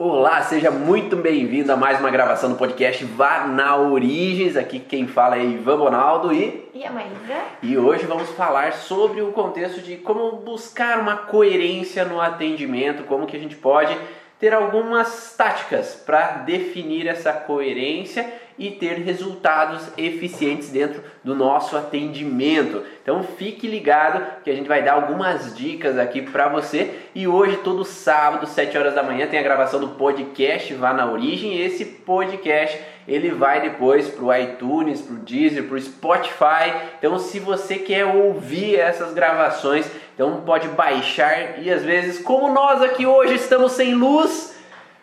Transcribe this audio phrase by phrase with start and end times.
[0.00, 4.56] Olá, seja muito bem-vindo a mais uma gravação do podcast Vá na Origens.
[4.56, 6.70] Aqui quem fala é Ivan Bonaldo e.
[6.72, 7.42] E a Maísa?
[7.60, 13.26] E hoje vamos falar sobre o contexto de como buscar uma coerência no atendimento, como
[13.26, 13.98] que a gente pode
[14.38, 22.82] ter algumas táticas para definir essa coerência e ter resultados eficientes dentro do nosso atendimento.
[23.02, 26.94] Então fique ligado que a gente vai dar algumas dicas aqui para você.
[27.14, 31.10] E hoje, todo sábado, 7 horas da manhã, tem a gravação do podcast Vá na
[31.10, 31.60] Origem.
[31.60, 36.72] Esse podcast ele vai depois para o iTunes, para o Deezer, para o Spotify.
[36.98, 42.82] Então, se você quer ouvir essas gravações, então pode baixar e às vezes, como nós
[42.82, 44.58] aqui hoje estamos sem luz,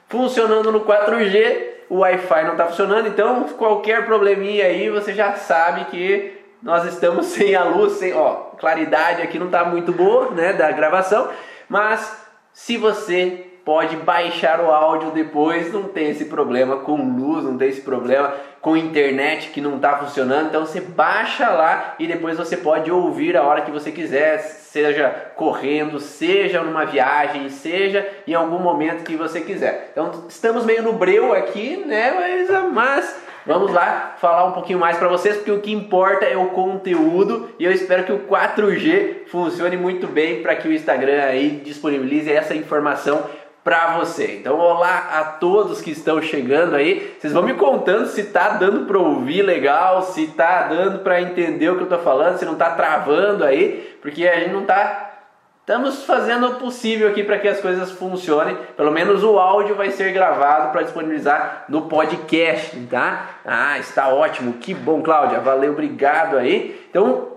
[0.07, 5.85] funcionando no 4G, o Wi-Fi não está funcionando, então qualquer probleminha aí você já sabe
[5.85, 10.53] que nós estamos sem a luz, sem, ó, claridade aqui não está muito boa, né,
[10.53, 11.29] da gravação,
[11.69, 17.57] mas se você pode baixar o áudio depois, não tem esse problema com luz, não
[17.57, 18.33] tem esse problema
[18.65, 20.47] com internet que não está funcionando.
[20.47, 25.07] Então você baixa lá e depois você pode ouvir a hora que você quiser, seja
[25.35, 29.89] correndo, seja numa viagem, seja em algum momento que você quiser.
[29.91, 34.97] Então estamos meio no breu aqui, né, mas, mas Vamos lá falar um pouquinho mais
[34.97, 39.27] para vocês, porque o que importa é o conteúdo e eu espero que o 4G
[39.27, 43.23] funcione muito bem para que o Instagram aí disponibilize essa informação
[43.65, 44.37] para você.
[44.39, 47.17] Então, olá a todos que estão chegando aí.
[47.19, 51.69] Vocês vão me contando se tá dando para ouvir legal, se tá dando para entender
[51.69, 55.13] o que eu tô falando, se não tá travando aí, porque a gente não tá
[55.61, 58.55] Estamos fazendo o possível aqui para que as coisas funcionem.
[58.77, 63.29] Pelo menos o áudio vai ser gravado para disponibilizar no podcast, tá?
[63.43, 64.53] Ah, está ótimo.
[64.59, 65.39] Que bom, Cláudia.
[65.39, 66.85] Valeu, obrigado aí.
[66.87, 67.34] Então,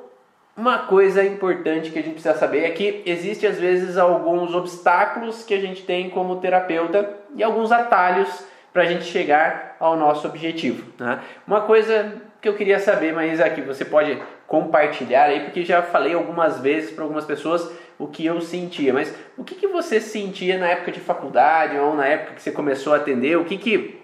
[0.59, 5.45] uma coisa importante que a gente precisa saber é que existe às vezes alguns obstáculos
[5.45, 10.27] que a gente tem como terapeuta e alguns atalhos para a gente chegar ao nosso
[10.27, 10.85] objetivo.
[10.99, 11.21] Né?
[11.47, 16.15] Uma coisa que eu queria saber, mas aqui você pode compartilhar aí, porque já falei
[16.15, 20.59] algumas vezes para algumas pessoas o que eu sentia, mas o que, que você sentia
[20.59, 23.39] na época de faculdade ou na época que você começou a atender?
[23.39, 24.01] O que, que,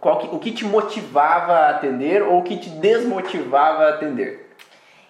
[0.00, 4.49] qual que, o que te motivava a atender ou o que te desmotivava a atender?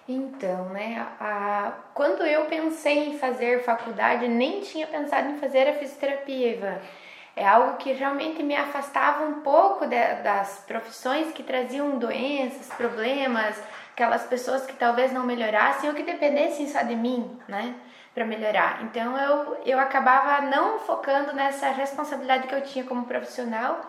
[0.07, 5.73] Então, né, a, quando eu pensei em fazer faculdade, nem tinha pensado em fazer a
[5.73, 6.77] fisioterapia, Ivan.
[7.35, 13.61] É algo que realmente me afastava um pouco de, das profissões que traziam doenças, problemas,
[13.93, 17.75] aquelas pessoas que talvez não melhorassem ou que dependessem só de mim, né,
[18.13, 18.83] para melhorar.
[18.83, 23.79] Então eu, eu acabava não focando nessa responsabilidade que eu tinha como profissional.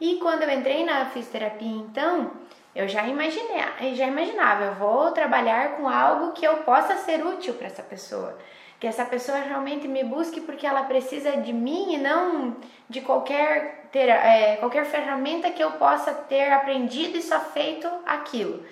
[0.00, 2.32] E quando eu entrei na fisioterapia, então,
[2.74, 7.54] eu já imaginei, já imaginava, eu vou trabalhar com algo que eu possa ser útil
[7.54, 8.38] para essa pessoa.
[8.80, 12.56] Que essa pessoa realmente me busque porque ela precisa de mim e não
[12.88, 18.64] de qualquer, ter, é, qualquer ferramenta que eu possa ter aprendido e só feito aquilo.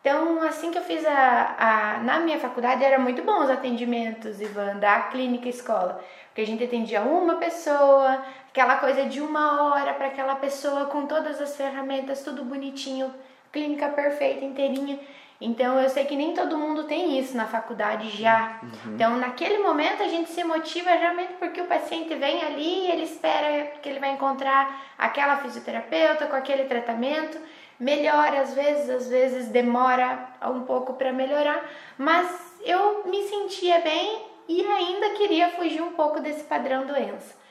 [0.00, 4.40] Então, assim que eu fiz a, a, na minha faculdade, era muito bom os atendimentos,
[4.40, 6.02] Ivan, da clínica escola.
[6.26, 8.22] Porque a gente atendia uma pessoa,
[8.54, 13.12] aquela coisa de uma hora para aquela pessoa com todas as ferramentas, tudo bonitinho,
[13.50, 14.96] clínica perfeita, inteirinha.
[15.40, 18.60] Então eu sei que nem todo mundo tem isso na faculdade já.
[18.62, 18.94] Uhum.
[18.94, 23.02] Então naquele momento a gente se motiva realmente porque o paciente vem ali e ele
[23.02, 27.36] espera que ele vai encontrar aquela fisioterapeuta com aquele tratamento
[27.80, 31.60] melhora às vezes, às vezes demora um pouco para melhorar,
[31.98, 37.42] mas eu me sentia bem e ainda queria fugir um pouco desse padrão doença.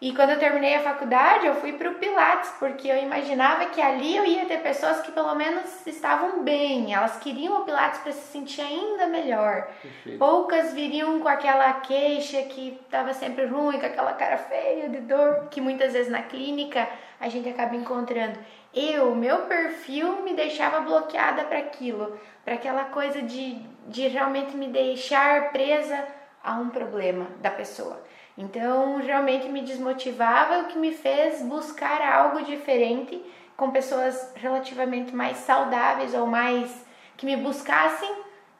[0.00, 3.82] E quando eu terminei a faculdade, eu fui para o Pilates, porque eu imaginava que
[3.82, 8.12] ali eu ia ter pessoas que pelo menos estavam bem, elas queriam o Pilates para
[8.12, 9.68] se sentir ainda melhor.
[9.82, 10.18] Perfeito.
[10.18, 15.48] Poucas viriam com aquela queixa que estava sempre ruim, com aquela cara feia de dor,
[15.50, 16.88] que muitas vezes na clínica
[17.20, 18.38] a gente acaba encontrando.
[18.72, 23.56] Eu, meu perfil me deixava bloqueada para aquilo, para aquela coisa de,
[23.86, 26.06] de realmente me deixar presa
[26.42, 28.02] a um problema da pessoa.
[28.36, 33.20] Então, realmente me desmotivava, o que me fez buscar algo diferente
[33.56, 36.84] com pessoas relativamente mais saudáveis ou mais
[37.16, 38.10] que me buscassem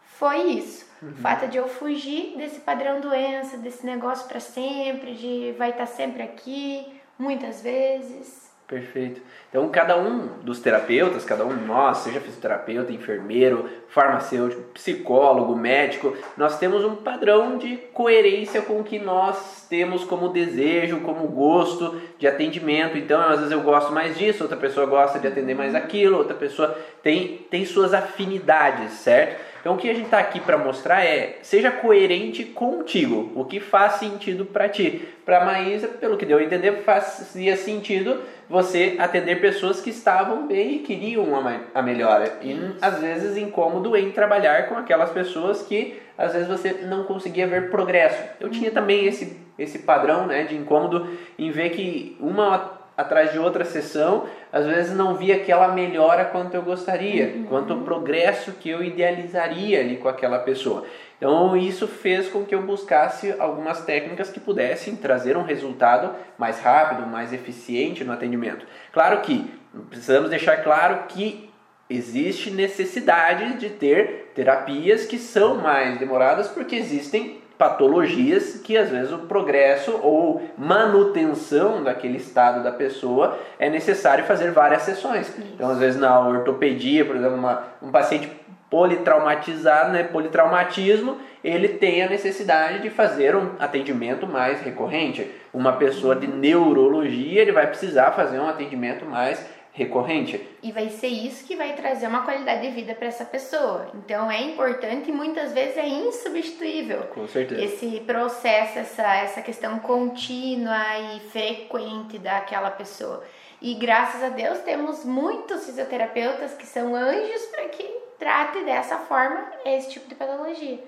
[0.03, 0.87] foi isso.
[1.01, 1.13] Uhum.
[1.13, 5.87] O fato de eu fugir desse padrão doença, desse negócio para sempre, de vai estar
[5.87, 6.87] tá sempre aqui,
[7.19, 8.50] muitas vezes.
[8.71, 9.21] Perfeito.
[9.49, 16.17] Então, cada um dos terapeutas, cada um de nós, seja fisioterapeuta, enfermeiro, farmacêutico, psicólogo, médico,
[16.37, 22.01] nós temos um padrão de coerência com o que nós temos como desejo, como gosto
[22.17, 22.97] de atendimento.
[22.97, 26.37] Então, às vezes eu gosto mais disso, outra pessoa gosta de atender mais aquilo, outra
[26.37, 29.50] pessoa tem, tem suas afinidades, certo?
[29.61, 33.61] Então o que a gente está aqui para mostrar é seja coerente contigo, o que
[33.61, 35.09] faz sentido para ti.
[35.25, 40.49] Para a Maísa, pelo que deu a entender, fazia sentido você atender pessoas que estavam
[40.49, 41.27] bem e queriam
[41.73, 42.39] a melhora.
[42.43, 47.47] E às vezes incômodo em trabalhar com aquelas pessoas que às vezes você não conseguia
[47.47, 48.23] ver progresso.
[48.41, 51.09] Eu tinha também esse, esse padrão né, de incômodo
[51.39, 56.55] em ver que uma atrás de outra sessão, às vezes não via aquela melhora quanto
[56.55, 57.45] eu gostaria, uhum.
[57.45, 60.85] quanto o progresso que eu idealizaria ali com aquela pessoa.
[61.17, 66.61] Então isso fez com que eu buscasse algumas técnicas que pudessem trazer um resultado mais
[66.61, 68.67] rápido, mais eficiente no atendimento.
[68.93, 69.51] Claro que
[69.91, 71.51] precisamos deixar claro que
[71.91, 79.13] existe necessidade de ter terapias que são mais demoradas porque existem patologias que às vezes
[79.13, 85.29] o progresso ou manutenção daquele estado da pessoa é necessário fazer várias sessões.
[85.29, 85.43] Isso.
[85.57, 88.33] Então, às vezes na ortopedia, por exemplo, uma, um paciente
[88.71, 95.31] politraumatizado, né, politraumatismo, ele tem a necessidade de fazer um atendimento mais recorrente.
[95.53, 100.41] Uma pessoa de neurologia, ele vai precisar fazer um atendimento mais recorrente.
[100.63, 103.91] E vai ser isso que vai trazer uma qualidade de vida para essa pessoa.
[103.95, 107.03] Então é importante e muitas vezes é insubstituível.
[107.15, 107.63] Com certeza.
[107.63, 113.25] Esse processo, essa, essa questão contínua e frequente daquela pessoa.
[113.63, 117.85] E graças a Deus temos muitos fisioterapeutas que são anjos para que
[118.19, 120.79] trate dessa forma esse tipo de patologia.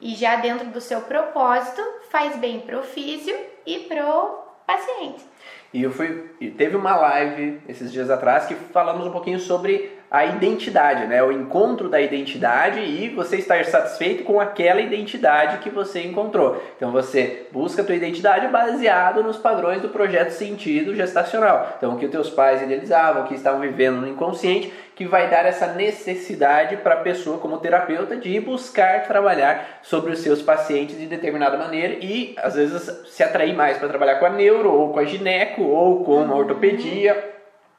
[0.00, 1.80] E já dentro do seu propósito,
[2.10, 5.22] faz bem pro físio e pro paciente.
[5.72, 10.26] E eu fui, teve uma live esses dias atrás que falamos um pouquinho sobre a
[10.26, 11.22] identidade, né?
[11.22, 16.62] O encontro da identidade e você estar satisfeito com aquela identidade que você encontrou.
[16.76, 21.76] Então você busca a tua identidade baseado nos padrões do projeto sentido gestacional.
[21.78, 25.30] Então o que os teus pais idealizavam, o que estavam vivendo no inconsciente, que vai
[25.30, 30.98] dar essa necessidade para a pessoa como terapeuta de buscar trabalhar sobre os seus pacientes
[30.98, 34.92] de determinada maneira e às vezes se atrair mais para trabalhar com a neuro ou
[34.92, 37.32] com a gineco ou com a ortopedia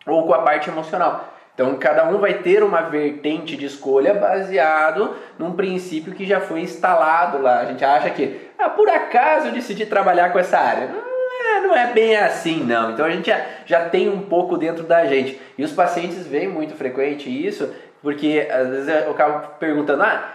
[0.08, 1.33] ou com a parte emocional.
[1.54, 6.62] Então, cada um vai ter uma vertente de escolha baseado num princípio que já foi
[6.62, 7.60] instalado lá.
[7.60, 10.88] A gente acha que, ah, por acaso eu decidi trabalhar com essa área.
[10.88, 12.92] Não é, não é bem assim, não.
[12.92, 15.40] Então, a gente já, já tem um pouco dentro da gente.
[15.56, 17.72] E os pacientes veem muito frequente isso,
[18.02, 20.34] porque às vezes eu acabo perguntando, ah,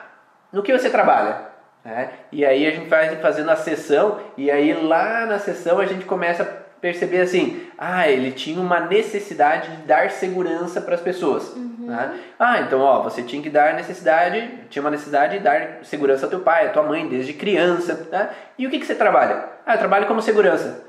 [0.53, 1.49] no que você trabalha?
[1.85, 5.87] É, e aí a gente vai fazendo a sessão, e aí lá na sessão a
[5.87, 11.55] gente começa perceber assim, ah, ele tinha uma necessidade de dar segurança para as pessoas.
[11.55, 11.87] Uhum.
[11.87, 12.19] Né?
[12.39, 16.31] Ah, então ó, você tinha que dar necessidade, tinha uma necessidade de dar segurança ao
[16.31, 18.07] teu pai, à tua mãe desde criança.
[18.11, 18.31] Tá?
[18.59, 19.45] E o que, que você trabalha?
[19.67, 20.85] Ah, eu trabalho como segurança.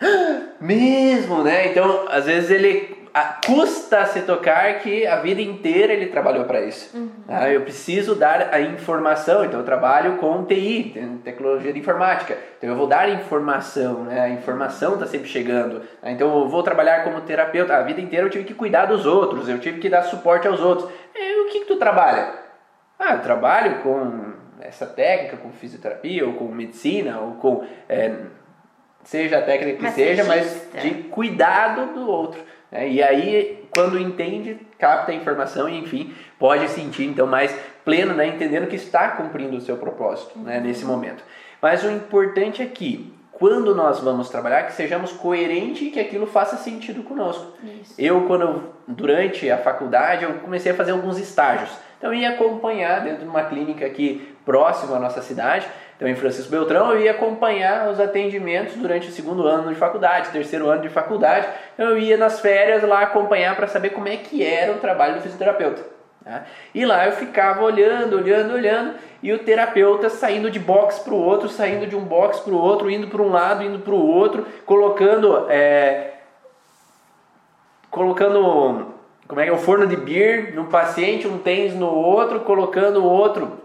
[0.60, 1.68] Mesmo, né?
[1.68, 6.96] Então, às vezes ele custa se tocar que a vida inteira ele trabalhou para isso.
[6.96, 7.10] Uhum.
[7.28, 12.36] Ah, eu preciso dar a informação, então eu trabalho com TI, tecnologia de informática.
[12.58, 14.20] Então eu vou dar informação, né?
[14.20, 15.82] a informação está sempre chegando.
[16.02, 17.76] Ah, então eu vou trabalhar como terapeuta.
[17.76, 20.60] A vida inteira eu tive que cuidar dos outros, eu tive que dar suporte aos
[20.60, 20.90] outros.
[21.14, 22.32] E o que, que tu trabalha?
[22.98, 27.64] Ah, eu trabalho com essa técnica, com fisioterapia, ou com medicina, ou com.
[27.88, 28.12] É,
[29.04, 32.42] seja a técnica que seja, mas de cuidado do outro.
[32.74, 32.88] Né?
[32.90, 38.26] E aí, quando entende, capta a informação e, enfim, pode sentir então mais pleno, né?
[38.26, 40.58] entendendo que está cumprindo o seu propósito né?
[40.58, 41.22] nesse momento.
[41.62, 46.26] Mas o importante é que, quando nós vamos trabalhar, que sejamos coerentes e que aquilo
[46.26, 47.52] faça sentido conosco.
[47.80, 47.94] Isso.
[47.96, 51.70] Eu, quando eu, durante a faculdade, eu comecei a fazer alguns estágios.
[51.96, 55.66] Então, eu ia acompanhar dentro de uma clínica aqui próximo à nossa cidade,
[55.96, 60.30] então, em Francisco Beltrão, eu ia acompanhar os atendimentos durante o segundo ano de faculdade,
[60.30, 61.46] terceiro ano de faculdade.
[61.74, 65.14] Então, eu ia nas férias lá acompanhar para saber como é que era o trabalho
[65.14, 65.82] do fisioterapeuta.
[66.24, 66.44] Tá?
[66.74, 71.22] E lá eu ficava olhando, olhando, olhando, e o terapeuta saindo de box para o
[71.22, 74.06] outro, saindo de um box para o outro, indo para um lado, indo para o
[74.06, 76.14] outro, colocando, é,
[77.88, 78.94] colocando,
[79.28, 83.00] como é que é, um forno de beer no paciente, um tênis no outro, colocando
[83.00, 83.63] o outro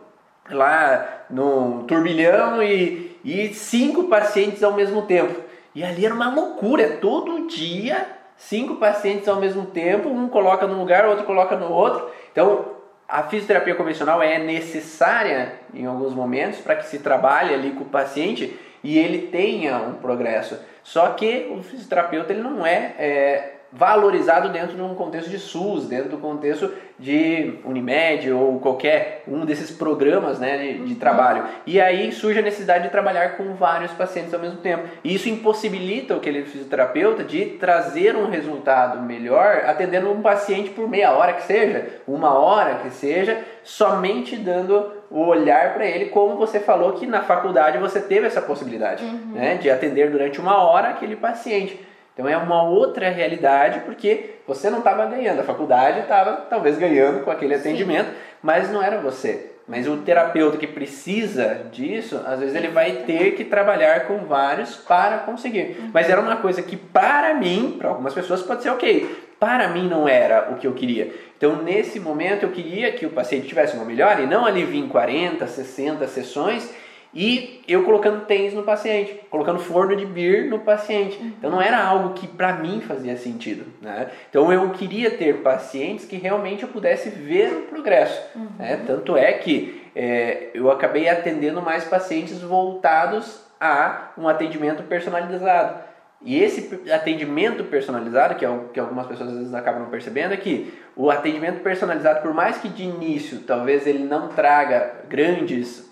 [0.51, 5.39] lá no turbilhão e, e cinco pacientes ao mesmo tempo.
[5.75, 10.79] E ali era uma loucura, todo dia cinco pacientes ao mesmo tempo, um coloca num
[10.79, 12.09] lugar, outro coloca no outro.
[12.31, 12.65] Então,
[13.07, 17.89] a fisioterapia convencional é necessária em alguns momentos para que se trabalhe ali com o
[17.89, 20.57] paciente e ele tenha um progresso.
[20.83, 25.85] Só que o fisioterapeuta ele não é, é valorizado dentro de um contexto de SUS,
[25.85, 31.45] dentro do contexto de Unimed ou qualquer um desses programas né, de, de, trabalho.
[31.65, 34.83] E aí surge a necessidade de trabalhar com vários pacientes ao mesmo tempo.
[35.03, 41.11] E isso impossibilita aquele fisioterapeuta de trazer um resultado melhor atendendo um paciente por meia
[41.11, 46.59] hora que seja, uma hora que seja, somente dando o olhar para ele, como você
[46.59, 49.33] falou que na faculdade você teve essa possibilidade uhum.
[49.33, 51.88] né, de atender durante uma hora aquele paciente.
[52.19, 57.23] Então é uma outra realidade porque você não estava ganhando, a faculdade estava talvez ganhando
[57.23, 58.15] com aquele atendimento, Sim.
[58.43, 59.51] mas não era você.
[59.65, 64.75] Mas o terapeuta que precisa disso, às vezes ele vai ter que trabalhar com vários
[64.75, 65.77] para conseguir.
[65.79, 65.91] Uhum.
[65.93, 69.87] Mas era uma coisa que para mim, para algumas pessoas pode ser ok, para mim
[69.87, 71.13] não era o que eu queria.
[71.37, 74.85] Então, nesse momento, eu queria que o paciente tivesse uma melhora e não ali vir
[74.89, 76.69] 40, 60 sessões
[77.13, 81.17] e eu colocando tênis no paciente, colocando forno de beer no paciente.
[81.19, 81.33] Uhum.
[81.37, 83.65] Então não era algo que para mim fazia sentido.
[83.81, 84.09] Né?
[84.29, 88.21] Então eu queria ter pacientes que realmente eu pudesse ver o progresso.
[88.35, 88.47] Uhum.
[88.59, 88.83] Né?
[88.85, 95.88] Tanto é que é, eu acabei atendendo mais pacientes voltados a um atendimento personalizado.
[96.21, 100.37] E esse atendimento personalizado, que é o que algumas pessoas às vezes acabam percebendo, é
[100.37, 105.89] que o atendimento personalizado, por mais que de início talvez ele não traga grandes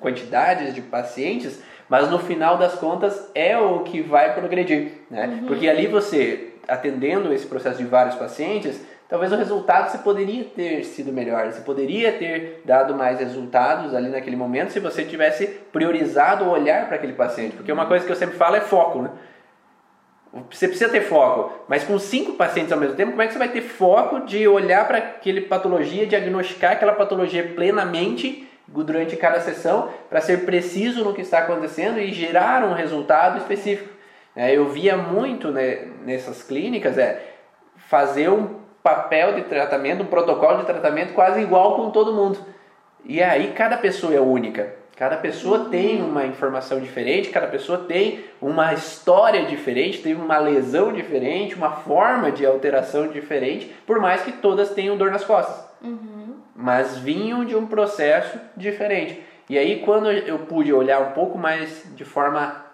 [0.00, 5.26] quantidades de pacientes, mas no final das contas é o que vai progredir, né?
[5.26, 5.46] Uhum.
[5.46, 8.80] Porque ali você, atendendo esse processo de vários pacientes,
[9.10, 14.08] talvez o resultado você poderia ter sido melhor, você poderia ter dado mais resultados ali
[14.08, 17.56] naquele momento se você tivesse priorizado o olhar para aquele paciente.
[17.56, 19.10] Porque uma coisa que eu sempre falo é foco, né?
[20.50, 23.38] Você precisa ter foco, mas com cinco pacientes ao mesmo tempo, como é que você
[23.38, 29.90] vai ter foco de olhar para aquela patologia, diagnosticar aquela patologia plenamente durante cada sessão,
[30.10, 33.88] para ser preciso no que está acontecendo e gerar um resultado específico?
[34.34, 37.22] É, eu via muito né, nessas clínicas é
[37.88, 42.38] fazer um papel de tratamento, um protocolo de tratamento quase igual com todo mundo.
[43.04, 44.74] E aí cada pessoa é única.
[44.96, 50.90] Cada pessoa tem uma informação diferente, cada pessoa tem uma história diferente, tem uma lesão
[50.90, 55.68] diferente, uma forma de alteração diferente, por mais que todas tenham dor nas costas.
[55.82, 56.36] Uhum.
[56.54, 59.22] Mas vinham de um processo diferente.
[59.50, 62.64] E aí, quando eu pude olhar um pouco mais de forma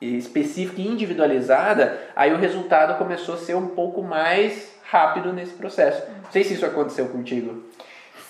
[0.00, 6.02] específica e individualizada, aí o resultado começou a ser um pouco mais rápido nesse processo.
[6.24, 7.62] Não sei se isso aconteceu contigo.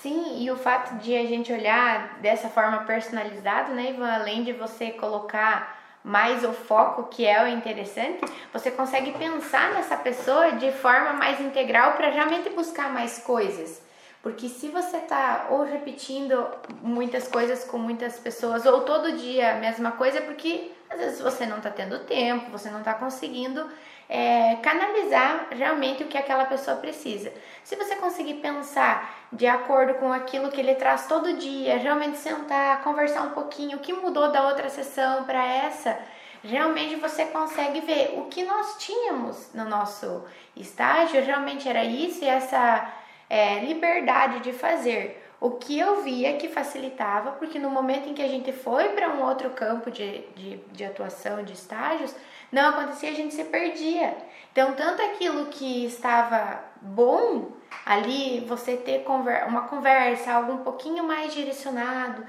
[0.02, 4.52] Sim, e o fato de a gente olhar dessa forma personalizada, né, Ivan, além de
[4.52, 10.72] você colocar mais o foco que é o interessante, você consegue pensar nessa pessoa de
[10.72, 13.82] forma mais integral para realmente buscar mais coisas.
[14.22, 16.46] Porque se você está ou repetindo
[16.80, 21.20] muitas coisas com muitas pessoas, ou todo dia a mesma coisa, é porque às vezes
[21.20, 23.66] você não está tendo tempo, você não está conseguindo
[24.10, 27.32] é, canalizar realmente o que aquela pessoa precisa.
[27.62, 32.82] Se você conseguir pensar de acordo com aquilo que ele traz todo dia, realmente sentar,
[32.82, 35.96] conversar um pouquinho, o que mudou da outra sessão para essa,
[36.42, 40.24] realmente você consegue ver o que nós tínhamos no nosso
[40.56, 42.92] estágio, realmente era isso e essa
[43.28, 45.24] é, liberdade de fazer.
[45.40, 49.08] O que eu via que facilitava, porque no momento em que a gente foi para
[49.08, 52.14] um outro campo de, de, de atuação, de estágios,
[52.50, 54.16] não acontecia, a gente se perdia.
[54.52, 57.52] Então, tanto aquilo que estava bom
[57.86, 59.04] ali, você ter
[59.46, 62.24] uma conversa, algo um pouquinho mais direcionado,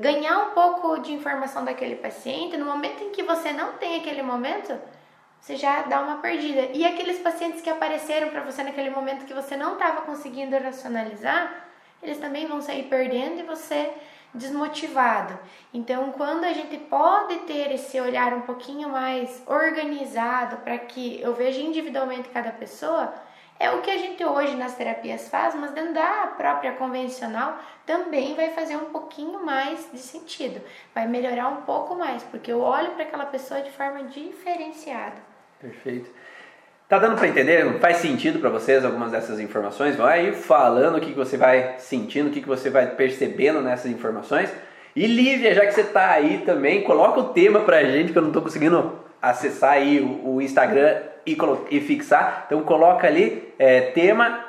[0.00, 4.22] ganhar um pouco de informação daquele paciente, no momento em que você não tem aquele
[4.22, 4.76] momento,
[5.40, 6.68] você já dá uma perdida.
[6.72, 11.66] E aqueles pacientes que apareceram para você naquele momento que você não estava conseguindo racionalizar,
[12.02, 13.92] eles também vão sair perdendo e você
[14.34, 15.38] desmotivado.
[15.72, 21.34] Então, quando a gente pode ter esse olhar um pouquinho mais organizado para que eu
[21.34, 23.12] veja individualmente cada pessoa,
[23.58, 28.34] é o que a gente hoje nas terapias faz, mas dentro da própria convencional também
[28.34, 30.60] vai fazer um pouquinho mais de sentido,
[30.94, 35.16] vai melhorar um pouco mais, porque eu olho para aquela pessoa de forma diferenciada.
[35.60, 36.10] Perfeito.
[36.92, 37.78] Tá dando para entender?
[37.78, 39.96] Faz sentido para vocês algumas dessas informações?
[39.96, 43.90] Vai falando o que, que você vai sentindo, o que, que você vai percebendo nessas
[43.90, 44.52] informações.
[44.94, 48.18] E Lívia, já que você está aí também, coloca o tema para a gente, que
[48.18, 51.34] eu não estou conseguindo acessar aí o, o Instagram e,
[51.70, 52.44] e, fixar.
[52.46, 54.44] Então coloca ali é, tema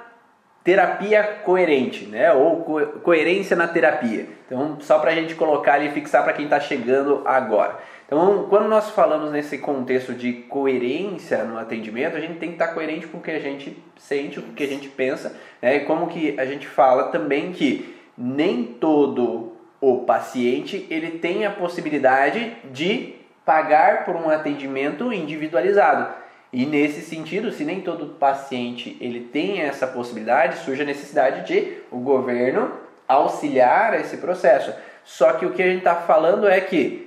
[0.65, 2.33] terapia coerente, né?
[2.33, 4.27] Ou co coerência na terapia.
[4.45, 7.79] Então só para a gente colocar ali e fixar para quem está chegando agora.
[8.13, 12.67] Então, quando nós falamos nesse contexto de coerência no atendimento, a gente tem que estar
[12.67, 15.77] coerente com o que a gente sente, com o que a gente pensa, né?
[15.77, 21.49] E como que a gente fala também que nem todo o paciente ele tem a
[21.49, 26.13] possibilidade de pagar por um atendimento individualizado.
[26.53, 31.77] E nesse sentido, se nem todo paciente ele tem essa possibilidade, surge a necessidade de
[31.89, 32.73] o governo
[33.07, 34.71] auxiliar esse processo.
[35.03, 37.02] Só que o que a gente está falando é que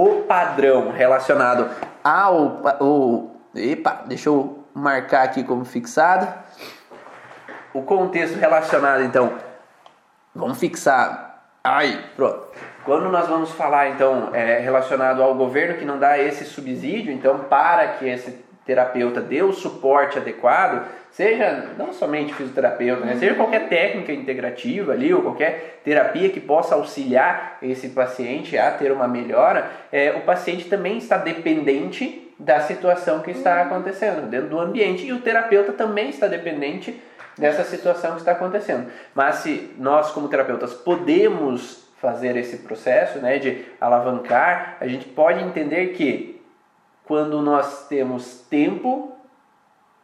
[0.00, 1.68] o padrão relacionado
[2.02, 6.26] ao o, epa, deixa eu marcar aqui como fixado.
[7.74, 9.34] O contexto relacionado, então,
[10.34, 11.44] vamos fixar.
[11.62, 12.48] Ai, pronto.
[12.84, 17.40] Quando nós vamos falar, então, é, relacionado ao governo que não dá esse subsídio, então,
[17.40, 23.68] para que esse terapeuta dê o suporte adequado, seja não somente fisioterapeuta, né, seja qualquer
[23.68, 29.68] técnica integrativa ali, ou qualquer terapia que possa auxiliar esse paciente a ter uma melhora,
[29.90, 35.12] é, o paciente também está dependente da situação que está acontecendo dentro do ambiente e
[35.12, 36.98] o terapeuta também está dependente
[37.36, 38.90] dessa situação que está acontecendo.
[39.14, 45.44] Mas se nós como terapeutas podemos fazer esse processo, né, de alavancar, a gente pode
[45.44, 46.39] entender que
[47.10, 49.10] quando nós temos tempo,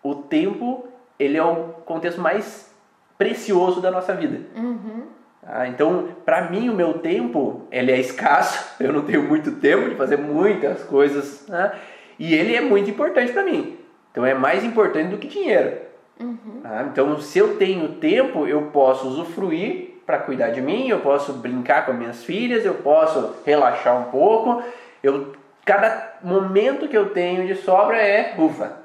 [0.03, 2.69] o tempo ele é o contexto mais
[3.17, 4.41] precioso da nossa vida.
[4.57, 5.05] Uhum.
[5.41, 8.75] Ah, então, para mim, o meu tempo ele é escasso.
[8.83, 11.77] Eu não tenho muito tempo de fazer muitas coisas, né?
[12.19, 13.79] e ele é muito importante para mim.
[14.11, 15.77] Então, é mais importante do que dinheiro.
[16.19, 16.61] Uhum.
[16.65, 21.35] Ah, então, se eu tenho tempo, eu posso usufruir para cuidar de mim, eu posso
[21.35, 24.61] brincar com as minhas filhas, eu posso relaxar um pouco.
[25.05, 28.77] Eu cada momento que eu tenho de sobra é, ufa,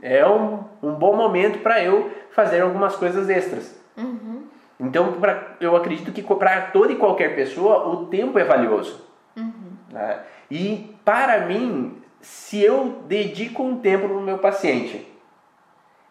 [0.00, 3.78] é um, um bom momento para eu fazer algumas coisas extras.
[3.96, 4.44] Uhum.
[4.78, 9.04] Então, pra, eu acredito que para toda e qualquer pessoa, o tempo é valioso.
[9.36, 9.72] Uhum.
[9.90, 10.20] Né?
[10.48, 15.04] E para mim, se eu dedico um tempo no meu paciente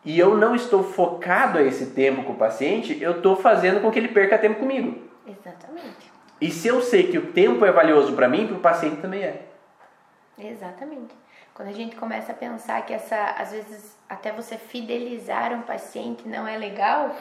[0.03, 3.89] e eu não estou focado a esse tempo com o paciente, eu estou fazendo com
[3.89, 5.01] que ele perca tempo comigo.
[5.25, 6.12] Exatamente.
[6.41, 9.24] E se eu sei que o tempo é valioso para mim, para o paciente também
[9.24, 9.46] é.
[10.38, 11.15] Exatamente.
[11.53, 16.27] Quando a gente começa a pensar que essa, às vezes, até você fidelizar um paciente
[16.27, 17.15] não é legal,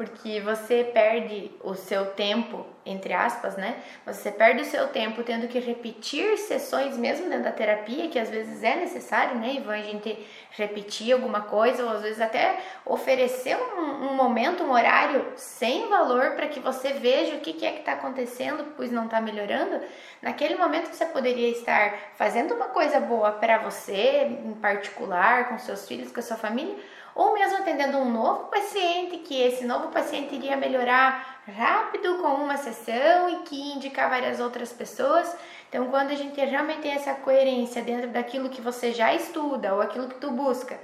[0.00, 3.76] porque você perde o seu tempo, entre aspas, né?
[4.06, 8.30] Você perde o seu tempo tendo que repetir sessões mesmo dentro da terapia, que às
[8.30, 9.74] vezes é necessário, né, Ivan?
[9.74, 15.34] A gente repetir alguma coisa, ou às vezes até oferecer um, um momento, um horário
[15.36, 19.04] sem valor para que você veja o que, que é que está acontecendo, pois não
[19.04, 19.82] está melhorando.
[20.22, 25.86] Naquele momento você poderia estar fazendo uma coisa boa para você, em particular, com seus
[25.86, 26.74] filhos, com a sua família
[27.20, 32.56] ou mesmo atendendo um novo paciente, que esse novo paciente iria melhorar rápido com uma
[32.56, 35.36] sessão e que indicar várias outras pessoas.
[35.68, 39.82] Então, quando a gente realmente tem essa coerência dentro daquilo que você já estuda ou
[39.82, 40.80] aquilo que tu busca,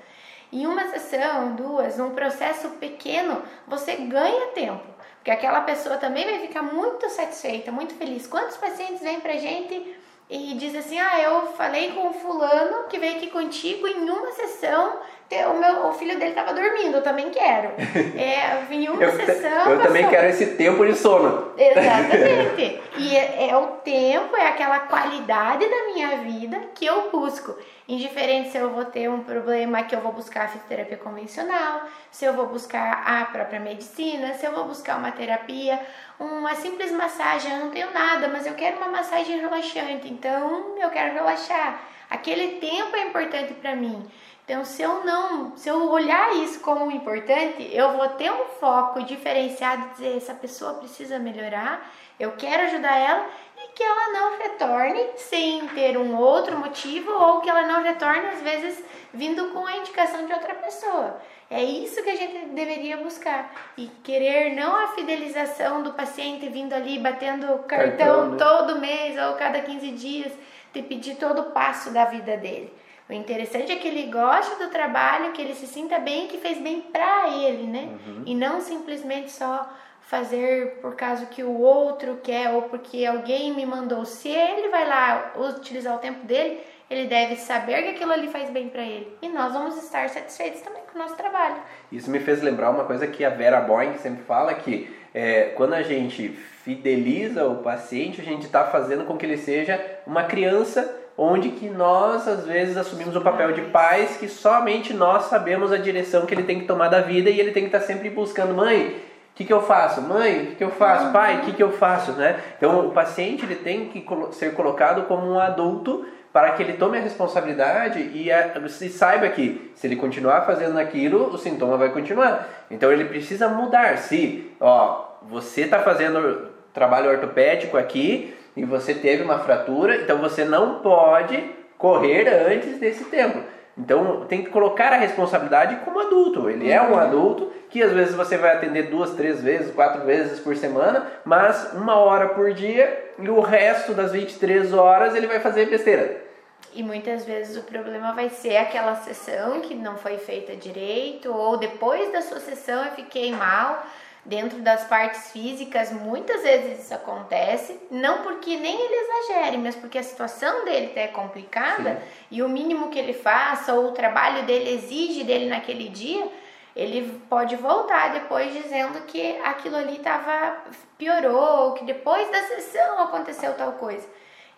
[0.52, 4.84] em uma sessão, duas, num processo pequeno, você ganha tempo.
[5.14, 8.26] Porque aquela pessoa também vai ficar muito satisfeita, muito feliz.
[8.26, 9.96] Quantos pacientes vêm pra gente
[10.28, 15.00] e dizem assim: Ah, eu falei com fulano que veio aqui contigo em uma sessão
[15.28, 17.70] o, meu, o filho dele estava dormindo, eu também quero.
[18.16, 19.70] É, em uma eu sessão.
[19.70, 21.52] Eu também quero esse tempo de sono.
[21.56, 22.80] Exatamente.
[22.96, 27.56] e é, é, o tempo, é aquela qualidade da minha vida que eu busco.
[27.88, 32.24] Indiferente se eu vou ter um problema que eu vou buscar a fisioterapia convencional, se
[32.24, 35.80] eu vou buscar a própria medicina, se eu vou buscar uma terapia,
[36.18, 40.90] uma simples massagem, eu não tenho nada, mas eu quero uma massagem relaxante, então eu
[40.90, 41.80] quero relaxar.
[42.10, 44.06] Aquele tempo é importante para mim.
[44.46, 49.02] Então, se eu não, se eu olhar isso como importante, eu vou ter um foco
[49.02, 53.26] diferenciado, dizer essa pessoa precisa melhorar, eu quero ajudar ela
[53.58, 58.28] e que ela não retorne sem ter um outro motivo ou que ela não retorne
[58.28, 61.20] às vezes vindo com a indicação de outra pessoa.
[61.50, 66.72] É isso que a gente deveria buscar e querer não a fidelização do paciente vindo
[66.72, 68.36] ali batendo cartão, cartão né?
[68.38, 70.32] todo mês ou cada 15 dias,
[70.72, 72.72] te pedir todo o passo da vida dele.
[73.08, 76.58] O interessante é que ele goste do trabalho, que ele se sinta bem, que fez
[76.58, 77.88] bem para ele, né?
[78.06, 78.22] Uhum.
[78.26, 79.68] E não simplesmente só
[80.00, 84.04] fazer por causa que o outro quer ou porque alguém me mandou.
[84.04, 88.48] Se ele vai lá utilizar o tempo dele, ele deve saber que aquilo ali faz
[88.50, 89.16] bem para ele.
[89.20, 91.56] E nós vamos estar satisfeitos também com o nosso trabalho.
[91.90, 95.74] Isso me fez lembrar uma coisa que a Vera Boing sempre fala que é, quando
[95.74, 101.05] a gente fideliza o paciente, a gente está fazendo com que ele seja uma criança
[101.16, 105.76] onde que nós às vezes assumimos o papel de pais que somente nós sabemos a
[105.76, 108.54] direção que ele tem que tomar da vida e ele tem que estar sempre buscando
[108.54, 109.02] mãe
[109.32, 110.00] o que, que eu faço?
[110.00, 111.12] Mãe, o que, que eu faço?
[111.12, 112.12] Pai, o que, que eu faço?
[112.12, 112.40] Né?
[112.56, 114.02] Então o paciente ele tem que
[114.32, 119.28] ser colocado como um adulto para que ele tome a responsabilidade e, a, e saiba
[119.28, 122.48] que se ele continuar fazendo aquilo, o sintoma vai continuar.
[122.70, 123.98] Então ele precisa mudar.
[123.98, 130.44] Se, ó, você está fazendo trabalho ortopédico aqui, e você teve uma fratura, então você
[130.44, 133.38] não pode correr antes desse tempo.
[133.78, 136.48] Então tem que colocar a responsabilidade como adulto.
[136.48, 136.98] Ele é um uhum.
[136.98, 141.74] adulto que às vezes você vai atender duas, três vezes, quatro vezes por semana, mas
[141.74, 146.24] uma hora por dia e o resto das 23 horas ele vai fazer besteira.
[146.72, 151.56] E muitas vezes o problema vai ser aquela sessão que não foi feita direito, ou
[151.56, 153.82] depois da sua sessão eu fiquei mal
[154.26, 159.98] dentro das partes físicas, muitas vezes isso acontece, não porque nem ele exagere, mas porque
[159.98, 162.26] a situação dele é complicada Sim.
[162.32, 166.28] e o mínimo que ele faça ou o trabalho dele exige dele naquele dia,
[166.74, 170.56] ele pode voltar depois dizendo que aquilo ali tava
[170.98, 174.06] piorou, que depois da sessão aconteceu tal coisa.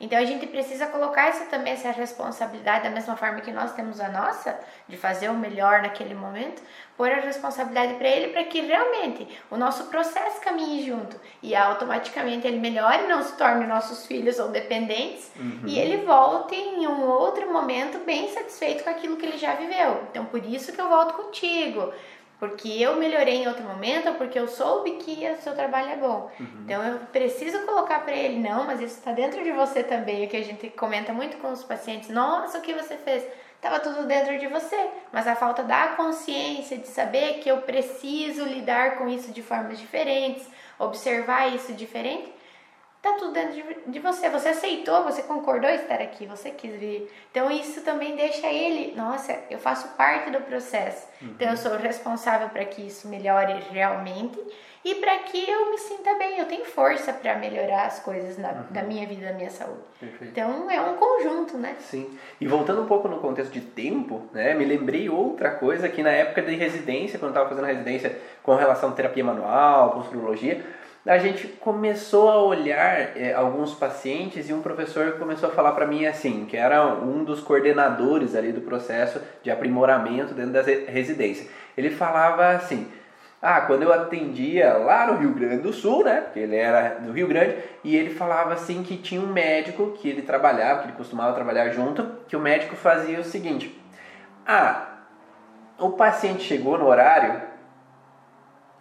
[0.01, 4.01] Então a gente precisa colocar essa também essa responsabilidade da mesma forma que nós temos
[4.01, 6.63] a nossa de fazer o melhor naquele momento,
[6.97, 12.47] pôr a responsabilidade para ele para que realmente o nosso processo caminhe junto e automaticamente
[12.47, 15.63] ele melhore, não se torne nossos filhos ou dependentes uhum.
[15.67, 20.05] e ele volte em um outro momento bem satisfeito com aquilo que ele já viveu.
[20.11, 21.93] Então por isso que eu volto contigo,
[22.39, 25.97] porque eu melhorei em outro momento ou porque eu soube que o seu trabalho é
[25.97, 26.31] bom.
[26.39, 26.63] Uhum.
[26.65, 30.29] Então eu preciso colocar para ele, não, mas isso está dentro de você também, o
[30.29, 32.09] que a gente comenta muito com os pacientes.
[32.11, 33.25] Nossa, o que você fez?
[33.57, 38.45] Estava tudo dentro de você, mas a falta da consciência de saber que eu preciso
[38.45, 40.49] lidar com isso de formas diferentes,
[40.79, 42.33] observar isso diferente,
[43.09, 44.29] Tá tudo dentro de, de você.
[44.29, 47.11] Você aceitou, você concordou estar aqui, você quis vir.
[47.31, 51.07] Então isso também deixa ele, nossa, eu faço parte do processo.
[51.23, 51.29] Uhum.
[51.29, 54.39] Então eu sou responsável para que isso melhore realmente
[54.85, 56.39] e para que eu me sinta bem.
[56.39, 58.65] Eu tenho força para melhorar as coisas na, uhum.
[58.71, 59.81] da minha vida, da minha saúde.
[59.99, 60.31] Perfeito.
[60.31, 61.77] Então é um conjunto, né?
[61.81, 62.19] Sim.
[62.39, 64.53] E voltando um pouco no contexto de tempo, né?
[64.53, 68.55] Me lembrei outra coisa que na época de residência, quando eu estava fazendo residência com
[68.55, 70.63] relação à terapia manual, construologia,
[71.09, 75.87] a gente começou a olhar é, alguns pacientes e um professor começou a falar para
[75.87, 81.49] mim assim, que era um dos coordenadores ali do processo de aprimoramento dentro da residência.
[81.79, 82.89] Ele falava assim:
[83.41, 86.21] "Ah, quando eu atendia lá no Rio Grande do Sul, né?
[86.21, 90.11] Porque ele era do Rio Grande, e ele falava assim que tinha um médico que
[90.11, 93.75] ele trabalhava, que ele costumava trabalhar junto, que o médico fazia o seguinte:
[94.47, 94.89] "Ah,
[95.79, 97.48] o paciente chegou no horário,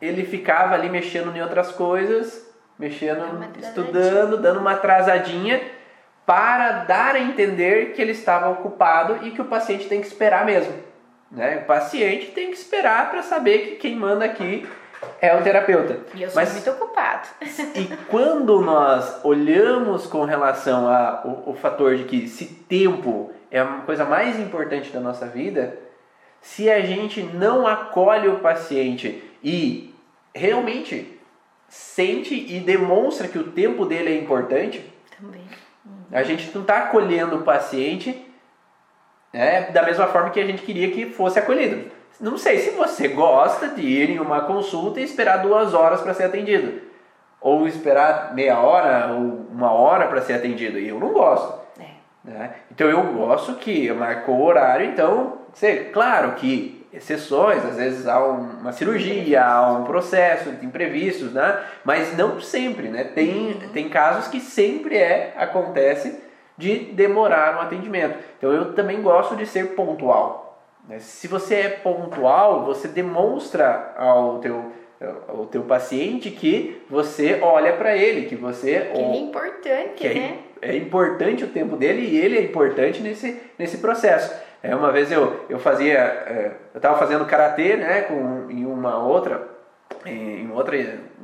[0.02, 2.46] ele ficava ali mexendo em outras coisas,
[2.78, 3.22] mexendo,
[3.60, 5.62] estudando, dando uma atrasadinha
[6.26, 10.46] para dar a entender que ele estava ocupado e que o paciente tem que esperar
[10.46, 10.74] mesmo.
[11.32, 11.60] Né?
[11.64, 14.68] O paciente tem que esperar para saber que quem manda aqui
[15.22, 16.00] é o terapeuta.
[16.14, 17.28] E eu sou Mas, muito ocupado.
[17.76, 24.06] e quando nós olhamos com relação ao fator de que se tempo é a coisa
[24.06, 25.78] mais importante da nossa vida,
[26.42, 29.94] se a gente não acolhe o paciente e
[30.34, 31.20] realmente
[31.68, 34.84] sente e demonstra que o tempo dele é importante,
[35.20, 35.42] também.
[36.12, 38.26] A gente não está acolhendo o paciente
[39.34, 41.92] né, da mesma forma que a gente queria que fosse acolhido.
[42.20, 46.14] Não sei se você gosta de ir em uma consulta e esperar duas horas para
[46.14, 46.82] ser atendido.
[47.40, 50.80] Ou esperar meia hora ou uma hora para ser atendido.
[50.80, 51.60] Eu não gosto.
[51.80, 51.86] É.
[52.24, 52.54] Né?
[52.72, 58.20] Então eu gosto que marcou o horário, então, sei, claro que exceções, às vezes há
[58.20, 61.64] uma cirurgia, há um processo, imprevistos, né?
[61.86, 63.04] Mas não sempre, né?
[63.04, 66.20] Tem, tem casos que sempre é, acontece
[66.58, 68.18] de demorar um atendimento.
[68.38, 70.60] Então eu também gosto de ser pontual.
[70.90, 71.00] Né?
[71.00, 74.74] Se você é pontual, você demonstra ao teu
[75.28, 80.14] ao teu paciente que você olha para ele, que você que é importante, que é
[80.16, 80.40] né?
[80.60, 84.34] É, é importante o tempo dele e ele é importante nesse, nesse processo.
[84.62, 88.98] É, uma vez eu, eu fazia, é, eu estava fazendo karatê, né, com, em uma
[88.98, 89.48] outra,
[90.06, 90.76] em, outro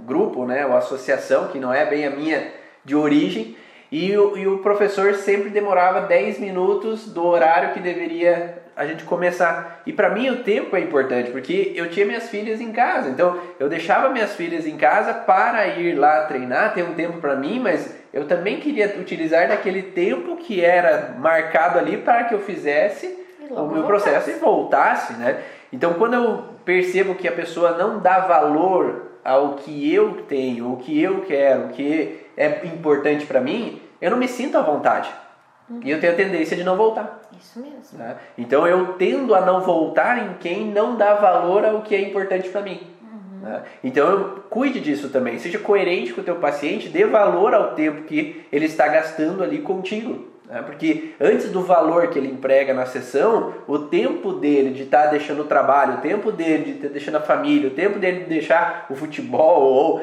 [0.06, 2.52] grupo, né, ou associação que não é bem a minha
[2.86, 3.56] de origem,
[3.92, 9.04] e o, e o professor sempre demorava 10 minutos do horário que deveria a gente
[9.04, 9.84] começar.
[9.86, 13.40] E para mim o tempo é importante, porque eu tinha minhas filhas em casa, então
[13.60, 17.60] eu deixava minhas filhas em casa para ir lá treinar, ter um tempo para mim,
[17.60, 23.23] mas eu também queria utilizar daquele tempo que era marcado ali para que eu fizesse
[23.62, 25.42] o meu processo e voltasse, né?
[25.72, 30.78] Então, quando eu percebo que a pessoa não dá valor ao que eu tenho, o
[30.78, 35.10] que eu quero, o que é importante para mim, eu não me sinto à vontade.
[35.70, 35.80] Uhum.
[35.84, 37.22] E eu tenho a tendência de não voltar.
[37.40, 37.98] Isso mesmo.
[37.98, 38.16] Né?
[38.38, 42.50] Então eu tendo a não voltar em quem não dá valor ao que é importante
[42.50, 42.82] para mim.
[43.02, 43.40] Uhum.
[43.42, 43.62] Né?
[43.84, 45.40] Então eu cuide disso também.
[45.40, 49.60] Seja coerente com o teu paciente, dê valor ao tempo que ele está gastando ali
[49.60, 50.33] contigo.
[50.54, 50.62] Né?
[50.62, 55.10] Porque antes do valor que ele emprega na sessão, o tempo dele de estar tá
[55.10, 58.20] deixando o trabalho, o tempo dele de estar tá deixando a família, o tempo dele
[58.20, 60.02] de deixar o futebol ou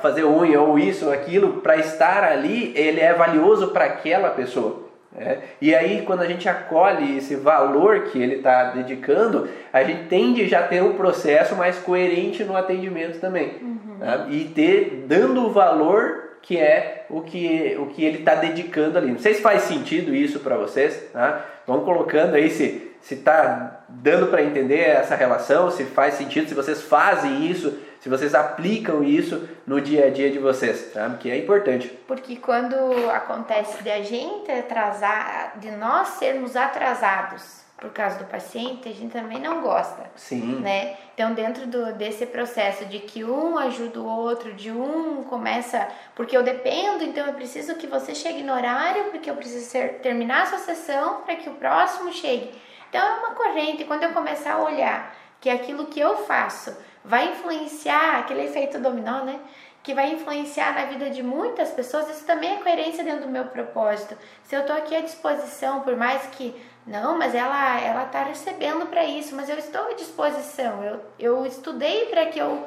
[0.00, 4.88] fazer unha ou isso ou aquilo para estar ali, ele é valioso para aquela pessoa.
[5.18, 5.38] É.
[5.60, 10.46] E aí, quando a gente acolhe esse valor que ele está dedicando, a gente tende
[10.46, 13.56] já a ter um processo mais coerente no atendimento também.
[13.60, 13.98] Uhum.
[13.98, 14.26] Tá?
[14.30, 19.12] E ter, dando o valor que é o que, o que ele está dedicando ali.
[19.12, 21.44] Não sei se faz sentido isso para vocês, tá?
[21.66, 26.54] Vão colocando aí se se está dando para entender essa relação, se faz sentido, se
[26.54, 31.08] vocês fazem isso, se vocês aplicam isso no dia a dia de vocês, tá?
[31.18, 31.88] que é importante.
[32.06, 32.74] Porque quando
[33.10, 39.12] acontece de a gente atrasar, de nós sermos atrasados por causa do paciente, a gente
[39.12, 40.10] também não gosta.
[40.14, 40.60] Sim.
[40.60, 40.96] Né?
[41.14, 46.36] Então, dentro do, desse processo de que um ajuda o outro, de um começa, porque
[46.36, 50.42] eu dependo, então eu preciso que você chegue no horário, porque eu preciso ser, terminar
[50.42, 52.52] a sua sessão para que o próximo chegue.
[52.90, 53.84] Então, é uma corrente.
[53.84, 59.24] Quando eu começar a olhar que aquilo que eu faço vai influenciar, aquele efeito dominó,
[59.24, 59.40] né?
[59.82, 63.46] que vai influenciar na vida de muitas pessoas, isso também é coerência dentro do meu
[63.46, 64.16] propósito.
[64.44, 66.54] Se eu estou aqui à disposição, por mais que
[66.90, 70.82] não, mas ela ela está recebendo para isso, mas eu estou à disposição.
[70.82, 72.66] Eu, eu estudei para que eu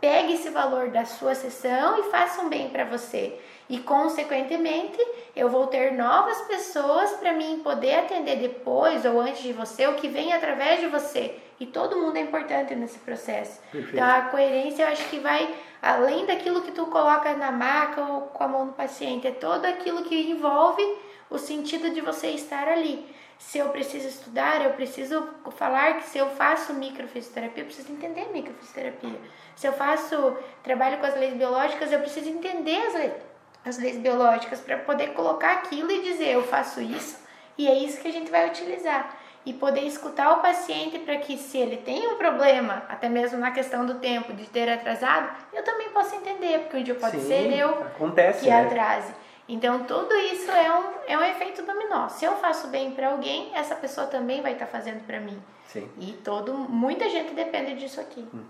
[0.00, 3.38] pegue esse valor da sua sessão e faça um bem para você.
[3.68, 4.98] E consequentemente,
[5.36, 9.94] eu vou ter novas pessoas para mim poder atender depois ou antes de você, o
[9.94, 11.36] que vem através de você.
[11.60, 13.60] E todo mundo é importante nesse processo.
[13.70, 13.94] Perfeito.
[13.94, 18.22] Então a coerência eu acho que vai além daquilo que tu coloca na maca ou
[18.22, 20.82] com a mão do paciente, é todo aquilo que envolve
[21.28, 25.26] o sentido de você estar ali se eu preciso estudar, eu preciso
[25.56, 29.18] falar que se eu faço microfisioterapia, eu preciso entender microfisioterapia.
[29.56, 33.12] Se eu faço trabalho com as leis biológicas, eu preciso entender as leis,
[33.64, 37.18] as leis biológicas para poder colocar aquilo e dizer eu faço isso
[37.56, 39.16] e é isso que a gente vai utilizar.
[39.44, 43.50] E poder escutar o paciente para que, se ele tem um problema, até mesmo na
[43.50, 47.26] questão do tempo de ter atrasado, eu também possa entender, porque um dia pode Sim,
[47.26, 48.66] ser eu acontece, que né?
[48.66, 49.14] atrase.
[49.52, 52.08] Então, tudo isso é um, é um efeito dominó.
[52.08, 55.36] Se eu faço bem para alguém, essa pessoa também vai estar tá fazendo para mim.
[55.66, 55.88] Sim.
[55.98, 58.24] E todo, muita gente depende disso aqui.
[58.32, 58.44] Uhum.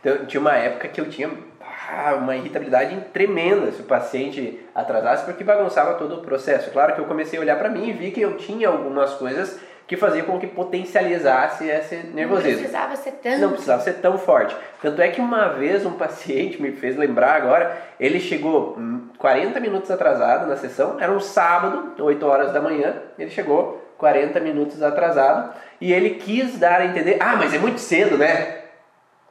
[0.00, 1.30] Então, tinha uma época que eu tinha
[1.60, 6.70] ah, uma irritabilidade tremenda se o paciente atrasasse, porque bagunçava todo o processo.
[6.70, 9.60] Claro que eu comecei a olhar para mim e vi que eu tinha algumas coisas
[9.88, 12.50] que fazia com que potencializasse esse nervosismo.
[12.50, 13.38] Não precisava ser tão...
[13.38, 14.54] Não precisava ser tão forte.
[14.82, 18.78] Tanto é que uma vez um paciente me fez lembrar agora, ele chegou
[19.16, 24.38] 40 minutos atrasado na sessão, era um sábado, 8 horas da manhã, ele chegou 40
[24.40, 28.58] minutos atrasado e ele quis dar a entender, ah, mas é muito cedo, né?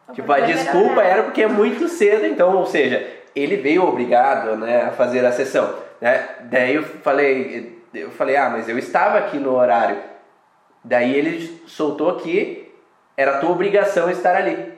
[0.09, 4.55] O tipo, a desculpa era porque é muito cedo, então, ou seja, ele veio obrigado
[4.55, 5.71] né, a fazer a sessão.
[6.01, 6.27] Né?
[6.45, 10.16] Daí eu falei, eu falei, ah, mas eu estava aqui no horário.
[10.87, 12.71] Daí ele soltou que
[13.17, 14.71] era tua obrigação estar ali.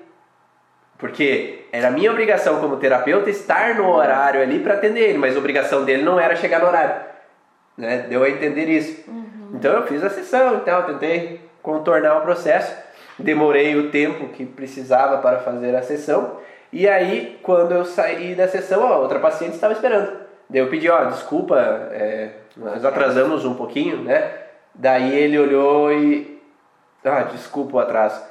[0.98, 5.39] Porque era minha obrigação como terapeuta estar no horário ali para atender ele, mas a
[5.39, 6.95] obrigação dele não era chegar no horário.
[7.78, 8.08] Né?
[8.10, 9.08] Deu a entender isso.
[9.08, 9.52] Uhum.
[9.54, 12.76] Então eu fiz a sessão, então tentei contornar o processo,
[13.17, 16.38] demorei o tempo que precisava para fazer a sessão.
[16.74, 20.12] E aí, quando eu saí da sessão, outra paciente estava esperando.
[20.50, 21.58] Daí eu pedi, ó, desculpa,
[21.91, 24.48] é, nós atrasamos um pouquinho, né?
[24.80, 26.39] Daí ele olhou e.
[27.04, 28.24] Ah, desculpa o atraso.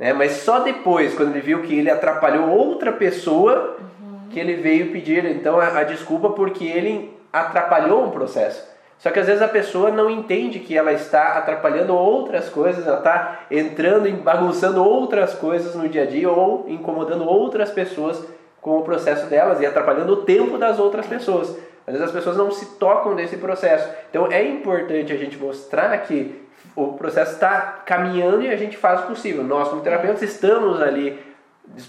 [0.00, 0.12] Né?
[0.12, 4.28] Mas só depois, quando ele viu que ele atrapalhou outra pessoa, uhum.
[4.28, 8.68] que ele veio pedir então a, a desculpa porque ele atrapalhou um processo.
[8.98, 12.98] Só que às vezes a pessoa não entende que ela está atrapalhando outras coisas, ela
[12.98, 18.24] está entrando e bagunçando outras coisas no dia a dia ou incomodando outras pessoas
[18.60, 21.56] com o processo delas e atrapalhando o tempo das outras pessoas.
[21.86, 23.88] Às vezes as pessoas não se tocam desse processo.
[24.10, 26.40] Então é importante a gente mostrar que
[26.76, 29.42] o processo está caminhando e a gente faz o possível.
[29.42, 31.18] Nós, como terapeutas, estamos ali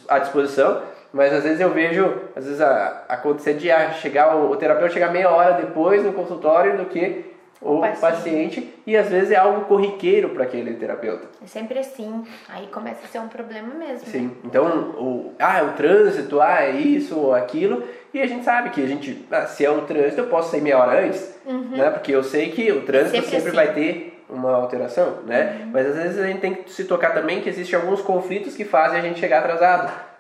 [0.08, 4.56] à disposição, mas às vezes eu vejo, às vezes a, acontecer de chegar o, o
[4.56, 7.33] terapeuta chegar meia hora depois no consultório do que
[7.64, 8.02] o paciente.
[8.02, 8.74] paciente.
[8.86, 11.28] e às vezes é algo corriqueiro para aquele terapeuta.
[11.44, 14.08] É sempre assim, aí começa a ser um problema mesmo.
[14.08, 14.32] Sim, né?
[14.44, 14.66] então
[14.98, 18.84] o, ah, é o trânsito, ah, é isso ou aquilo, e a gente sabe que
[18.84, 21.78] a gente, ah, se é o trânsito, eu posso sair meia hora antes, uhum.
[21.78, 21.90] né?
[21.90, 23.56] Porque eu sei que o trânsito sempre, sempre assim.
[23.56, 25.62] vai ter uma alteração, né?
[25.62, 25.72] Uhum.
[25.72, 28.66] Mas às vezes a gente tem que se tocar também que existem alguns conflitos que
[28.66, 30.13] fazem a gente chegar atrasado.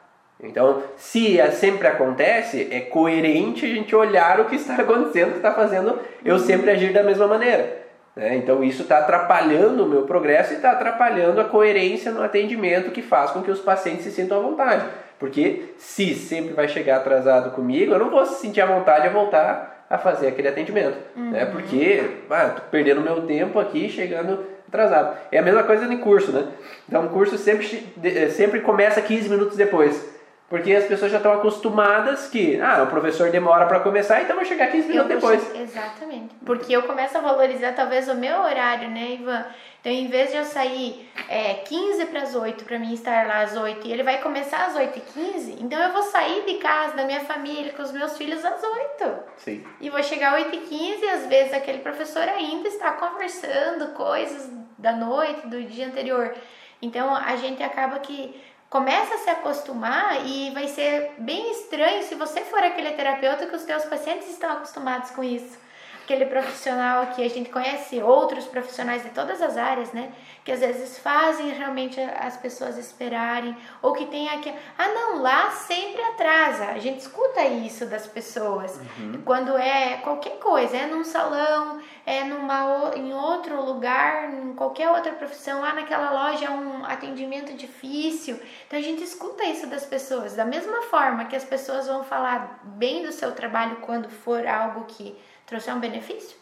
[0.44, 5.32] Então, se é, sempre acontece, é coerente a gente olhar o que está acontecendo, o
[5.32, 7.84] que está fazendo eu sempre agir da mesma maneira.
[8.16, 8.36] Né?
[8.36, 13.02] Então, isso está atrapalhando o meu progresso e está atrapalhando a coerência no atendimento que
[13.02, 14.86] faz com que os pacientes se sintam à vontade.
[15.20, 19.86] Porque se sempre vai chegar atrasado comigo, eu não vou sentir à vontade a voltar
[19.90, 20.98] a fazer aquele atendimento.
[21.16, 21.24] Né?
[21.24, 21.32] Uhum.
[21.32, 21.46] Né?
[21.46, 25.18] Porque ah, tô perdendo meu tempo aqui chegando atrasado.
[25.32, 26.48] É a mesma coisa no curso, né?
[26.88, 27.88] Então o curso sempre,
[28.32, 30.12] sempre começa 15 minutos depois.
[30.54, 34.46] Porque as pessoas já estão acostumadas que, ah, o professor demora para começar, então vai
[34.46, 35.56] chegar 15 minutos depois.
[35.56, 36.36] Exatamente.
[36.46, 39.44] Porque eu começo a valorizar talvez o meu horário, né, Ivan?
[39.82, 43.42] Então, em vez de eu sair é, 15 para as 8, para mim estar lá
[43.42, 46.54] às 8, e ele vai começar às 8 e 15, então eu vou sair de
[46.60, 49.13] casa, da minha família, com os meus filhos às 8.
[49.38, 49.66] Sim.
[49.82, 53.88] E vou chegar às 8 e 15 e às vezes aquele professor ainda está conversando
[53.96, 56.32] coisas da noite, do dia anterior.
[56.80, 58.39] Então, a gente acaba que
[58.74, 63.56] começa a se acostumar e vai ser bem estranho se você for aquele terapeuta que
[63.56, 65.62] os teus pacientes estão acostumados com isso.
[66.04, 70.12] Aquele profissional que a gente conhece, outros profissionais de todas as áreas, né?
[70.44, 75.52] Que às vezes fazem realmente as pessoas esperarem, ou que tem aqui, ah não, lá
[75.52, 76.66] sempre atrasa.
[76.72, 78.76] A gente escuta isso das pessoas.
[78.98, 79.22] Uhum.
[79.24, 85.13] Quando é qualquer coisa, é num salão, é numa, em outro lugar, em qualquer outra
[85.13, 88.39] profissão, ah, naquela loja é um atendimento difícil.
[88.68, 90.36] Então a gente escuta isso das pessoas.
[90.36, 94.86] Da mesma forma que as pessoas vão falar bem do seu trabalho quando for algo
[94.86, 96.38] que trouxer um benefício,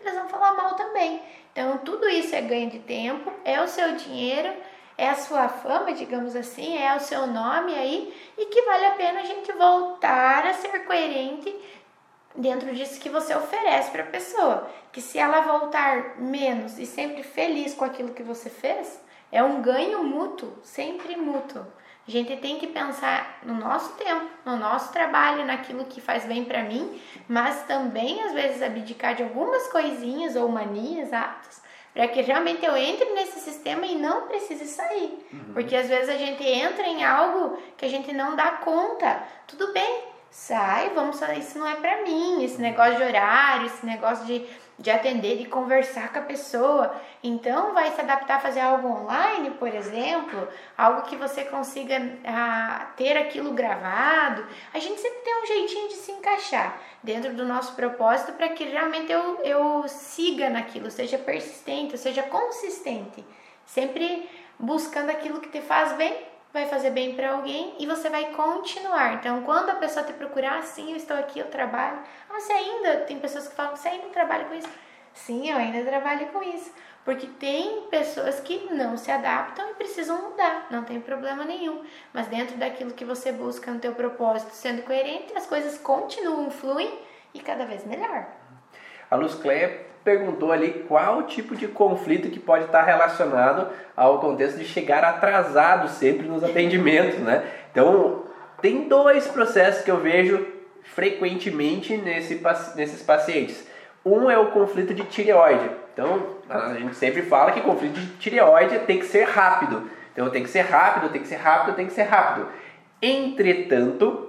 [0.00, 1.22] elas vão falar mal também.
[1.52, 4.52] Então tudo isso é ganho de tempo, é o seu dinheiro,
[4.98, 8.90] é a sua fama, digamos assim, é o seu nome aí e que vale a
[8.90, 11.54] pena a gente voltar a ser coerente
[12.36, 14.70] dentro disso que você oferece para a pessoa.
[14.92, 19.60] Que se ela voltar menos e sempre feliz com aquilo que você fez, é um
[19.60, 21.66] ganho mútuo, sempre mútuo.
[22.06, 26.42] A gente tem que pensar no nosso tempo, no nosso trabalho, naquilo que faz bem
[26.42, 31.60] para mim, mas também às vezes abdicar de algumas coisinhas ou manias, atos,
[31.92, 35.26] para que realmente eu entre nesse sistema e não precise sair.
[35.30, 35.52] Uhum.
[35.52, 39.22] Porque às vezes a gente entra em algo que a gente não dá conta.
[39.46, 44.24] Tudo bem, sai, vamos isso não é para mim, esse negócio de horário, esse negócio
[44.26, 44.46] de,
[44.78, 46.94] de atender, de conversar com a pessoa.
[47.22, 52.86] Então, vai se adaptar a fazer algo online, por exemplo, algo que você consiga a,
[52.96, 54.46] ter aquilo gravado.
[54.72, 58.64] A gente sempre tem um jeitinho de se encaixar dentro do nosso propósito para que
[58.64, 63.24] realmente eu, eu siga naquilo, seja persistente, seja consistente,
[63.64, 66.16] sempre buscando aquilo que te faz bem
[66.52, 69.14] vai fazer bem para alguém e você vai continuar.
[69.14, 71.98] Então, quando a pessoa te procurar, sim, eu estou aqui, eu trabalho.
[72.28, 74.68] Ah, você ainda tem pessoas que falam você ainda trabalha com isso?
[75.12, 76.72] Sim, eu ainda trabalho com isso.
[77.04, 81.82] Porque tem pessoas que não se adaptam e precisam mudar, não tem problema nenhum.
[82.12, 87.00] Mas dentro daquilo que você busca no teu propósito, sendo coerente, as coisas continuam, fluem
[87.32, 88.26] e cada vez melhor.
[89.10, 94.58] A Luz Cleia perguntou ali qual tipo de conflito que pode estar relacionado ao contexto
[94.58, 97.44] de chegar atrasado sempre nos atendimentos, né?
[97.70, 98.24] Então,
[98.60, 100.46] tem dois processos que eu vejo
[100.82, 102.40] frequentemente nesse,
[102.74, 103.66] nesses pacientes.
[104.04, 105.70] Um é o conflito de tireoide.
[105.92, 109.90] Então, a gente sempre fala que conflito de tireoide tem que ser rápido.
[110.12, 112.48] Então, tem que ser rápido, tem que ser rápido, tem que ser rápido.
[113.00, 114.27] Entretanto,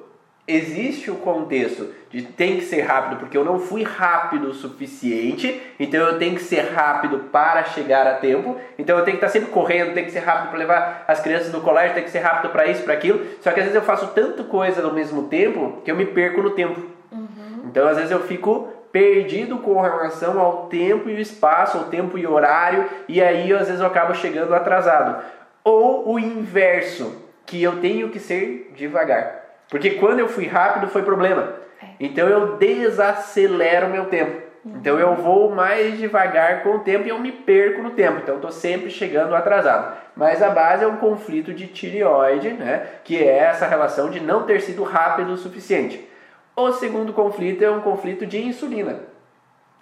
[0.49, 5.61] existe o contexto de tem que ser rápido porque eu não fui rápido o suficiente,
[5.79, 9.39] então eu tenho que ser rápido para chegar a tempo, então eu tenho que estar
[9.39, 12.19] sempre correndo, tenho que ser rápido para levar as crianças no colégio, tenho que ser
[12.19, 13.21] rápido para isso, para aquilo.
[13.41, 16.41] Só que às vezes eu faço tanto coisa ao mesmo tempo que eu me perco
[16.41, 16.81] no tempo.
[17.11, 17.65] Uhum.
[17.65, 22.17] Então às vezes eu fico perdido com relação ao tempo e o espaço, ao tempo
[22.17, 25.23] e horário, e aí às vezes eu acabo chegando atrasado.
[25.63, 29.38] Ou o inverso, que eu tenho que ser devagar.
[29.69, 31.53] Porque quando eu fui rápido foi problema.
[31.81, 31.87] É.
[31.99, 34.49] Então eu desacelero o meu tempo.
[34.65, 34.73] Uhum.
[34.77, 38.19] Então eu vou mais devagar com o tempo e eu me perco no tempo.
[38.21, 39.97] Então estou sempre chegando atrasado.
[40.15, 42.85] Mas a base é um conflito de tireoide, né?
[43.03, 46.09] que é essa relação de não ter sido rápido o suficiente.
[46.55, 48.99] O segundo conflito é um conflito de insulina.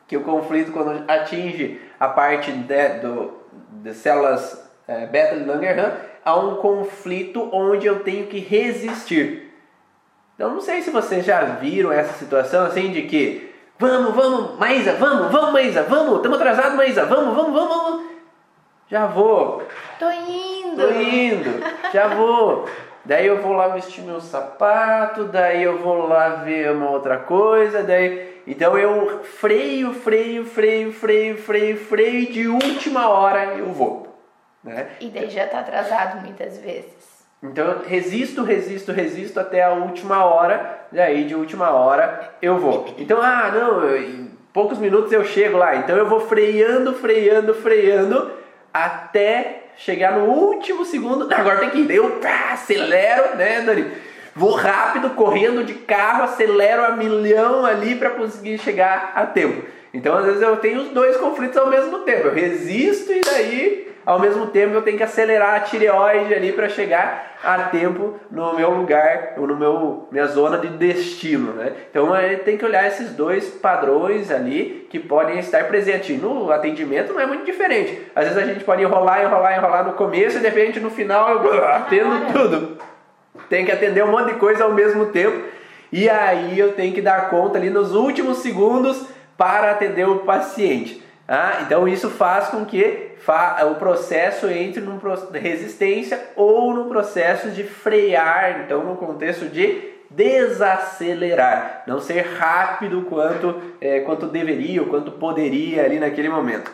[0.08, 3.34] Que o conflito, quando atinge a parte de, do,
[3.72, 9.47] de células é, beta de Langerhans, há um conflito onde eu tenho que resistir.
[10.38, 14.94] Então não sei se vocês já viram essa situação assim de que vamos, vamos, Maísa,
[14.94, 18.06] vamos, vamos, Maísa, vamos, estamos atrasados, Maísa, vamos, vamos, vamos, vamos.
[18.88, 19.64] Já vou.
[19.98, 20.78] Tô indo.
[20.78, 22.70] Tô indo, já vou.
[23.04, 27.82] Daí eu vou lá vestir meu sapato, daí eu vou lá ver uma outra coisa,
[27.82, 34.08] daí então eu freio, freio, freio, freio, freio, freio de última hora eu vou,
[34.64, 34.90] né?
[35.00, 36.97] E daí já tá atrasado muitas vezes.
[37.42, 42.58] Então eu resisto, resisto, resisto até a última hora, e aí de última hora eu
[42.58, 42.94] vou.
[42.98, 45.76] Então, ah, não, em poucos minutos eu chego lá.
[45.76, 48.32] Então eu vou freando, freando, freando
[48.74, 51.28] até chegar no último segundo.
[51.34, 51.92] Agora tem que ir.
[51.92, 53.92] Eu pá, acelero, né, Dani?
[54.36, 59.64] Vou rápido, correndo de carro, acelero a milhão ali para conseguir chegar a tempo.
[59.94, 62.28] Então, às vezes eu tenho os dois conflitos ao mesmo tempo.
[62.28, 66.70] Eu resisto e daí ao mesmo tempo eu tenho que acelerar a tireoide ali para
[66.70, 71.74] chegar a tempo no meu lugar, ou no meu minha zona de destino, né?
[71.92, 72.08] Então
[72.46, 76.22] tem que olhar esses dois padrões ali que podem estar presentes.
[76.22, 78.02] No atendimento não é muito diferente.
[78.16, 81.44] Às vezes a gente pode enrolar, enrolar, enrolar no começo e de repente no final
[81.44, 82.78] eu atendo tudo.
[83.50, 85.38] Tem que atender um monte de coisa ao mesmo tempo.
[85.92, 89.06] E aí eu tenho que dar conta ali nos últimos segundos
[89.38, 91.04] para atender o paciente.
[91.28, 93.07] Ah, então isso faz com que
[93.66, 95.00] o processo entre num
[95.34, 103.62] resistência ou no processo de frear, então no contexto de desacelerar, não ser rápido quanto,
[103.82, 106.72] é, quanto deveria ou quanto poderia ali naquele momento.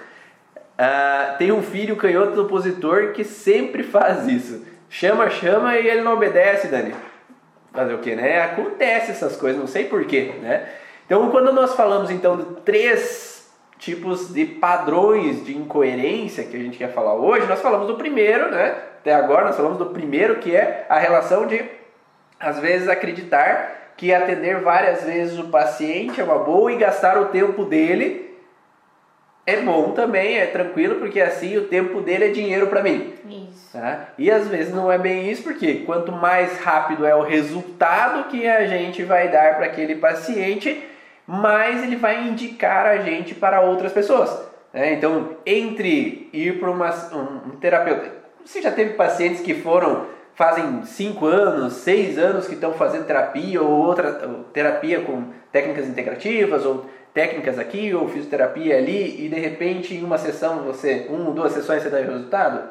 [0.77, 4.65] Ah, tem um filho canhoto do opositor que sempre faz isso.
[4.89, 6.93] Chama, chama e ele não obedece, Dani.
[7.71, 8.41] Fazer o que, né?
[8.43, 10.67] Acontece essas coisas, não sei porquê, né?
[11.05, 13.32] Então, quando nós falamos então de três
[13.83, 18.49] tipos de padrões de incoerência que a gente quer falar hoje, nós falamos do primeiro,
[18.49, 18.75] né?
[18.99, 21.61] Até agora nós falamos do primeiro, que é a relação de,
[22.39, 27.25] às vezes, acreditar que atender várias vezes o paciente é uma boa e gastar o
[27.25, 28.33] tempo dele
[29.45, 33.13] é bom também, é tranquilo, porque assim o tempo dele é dinheiro para mim.
[33.25, 33.73] Isso.
[33.73, 34.07] Tá?
[34.17, 38.47] E às vezes não é bem isso, porque quanto mais rápido é o resultado que
[38.47, 40.81] a gente vai dar para aquele paciente,
[41.27, 44.29] mais ele vai indicar a gente para outras pessoas.
[44.73, 44.93] Né?
[44.93, 48.11] Então, entre ir para um, um terapeuta,
[48.43, 53.61] você já teve pacientes que foram fazem 5 anos, 6 anos que estão fazendo terapia
[53.61, 59.39] ou outra ou terapia com técnicas integrativas ou técnicas aqui ou fisioterapia ali e de
[59.39, 62.67] repente em uma sessão você, uma ou duas sessões você dá resultado?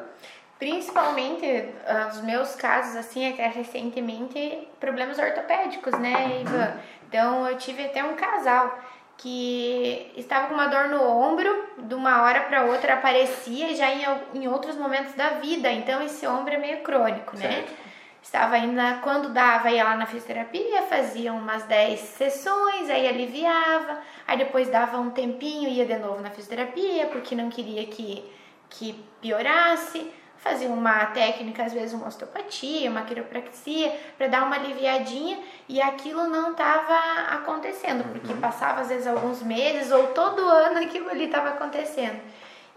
[0.59, 6.73] Principalmente ah, os meus casos assim, até recentemente, problemas ortopédicos, né, Ivan?
[7.13, 8.75] Então eu tive até um casal
[9.17, 11.47] que estava com uma dor no ombro,
[11.77, 14.03] de uma hora para outra aparecia já em,
[14.33, 15.71] em outros momentos da vida.
[15.71, 17.51] Então esse ombro é meio crônico, né?
[17.51, 17.73] Certo.
[18.19, 24.37] Estava ainda, quando dava, ia lá na fisioterapia, fazia umas 10 sessões, aí aliviava, aí
[24.37, 28.27] depois dava um tempinho, ia de novo na fisioterapia, porque não queria que,
[28.69, 30.11] que piorasse
[30.43, 35.39] fazia uma técnica, às vezes uma osteopatia, uma quiropraxia, para dar uma aliviadinha
[35.69, 38.41] e aquilo não estava acontecendo, porque uhum.
[38.41, 42.19] passava às vezes alguns meses ou todo ano aquilo ali estava acontecendo.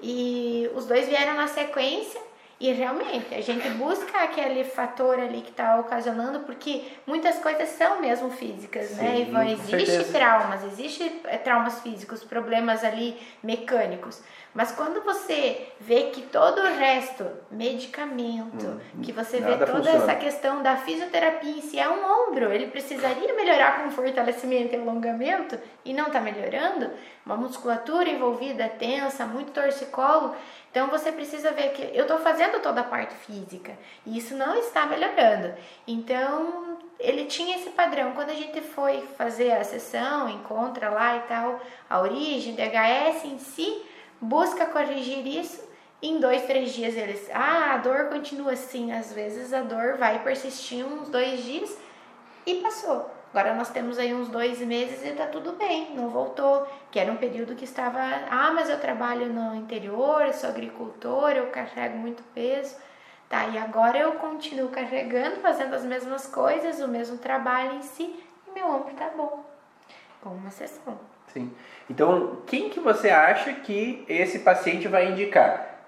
[0.01, 2.21] E os dois vieram na sequência
[2.59, 8.01] e realmente, a gente busca aquele fator ali que está ocasionando, porque muitas coisas são
[8.01, 9.45] mesmo físicas, né, Sim, né, Ivan?
[9.45, 14.23] Existe traumas, existe eh, traumas físicos, problemas ali mecânicos.
[14.57, 19.99] Mas quando você vê que todo o resto, medicamento, hum, que você vê toda funciona.
[19.99, 24.79] essa questão da fisioterapia em si, é um ombro, ele precisaria melhorar com fortalecimento e
[24.79, 26.91] alongamento e não está melhorando,
[27.27, 30.35] uma musculatura envolvida tensa, muito torcicolo,
[30.71, 33.77] então você precisa ver que eu estou fazendo toda a parte física
[34.07, 35.55] e isso não está melhorando.
[35.87, 38.13] Então ele tinha esse padrão.
[38.13, 43.39] Quando a gente foi fazer a sessão, encontra lá e tal a origem, DHS em
[43.39, 43.83] si,
[44.21, 45.67] busca corrigir isso.
[46.03, 48.93] Em dois, três dias eles, ah, a dor continua assim.
[48.93, 51.77] Às vezes a dor vai persistir uns dois dias
[52.45, 53.11] e passou.
[53.31, 56.67] Agora nós temos aí uns dois meses e tá tudo bem, não voltou.
[56.91, 57.99] Que era um período que estava,
[58.31, 62.77] ah, mas eu trabalho no interior, eu sou agricultor, eu carrego muito peso.
[63.29, 68.25] Tá, e agora eu continuo carregando, fazendo as mesmas coisas, o mesmo trabalho em si,
[68.47, 69.45] e meu ombro tá bom.
[70.23, 71.16] Com uma sessão.
[71.37, 71.51] Sim.
[71.91, 75.85] Então, quem que você acha que esse paciente vai indicar?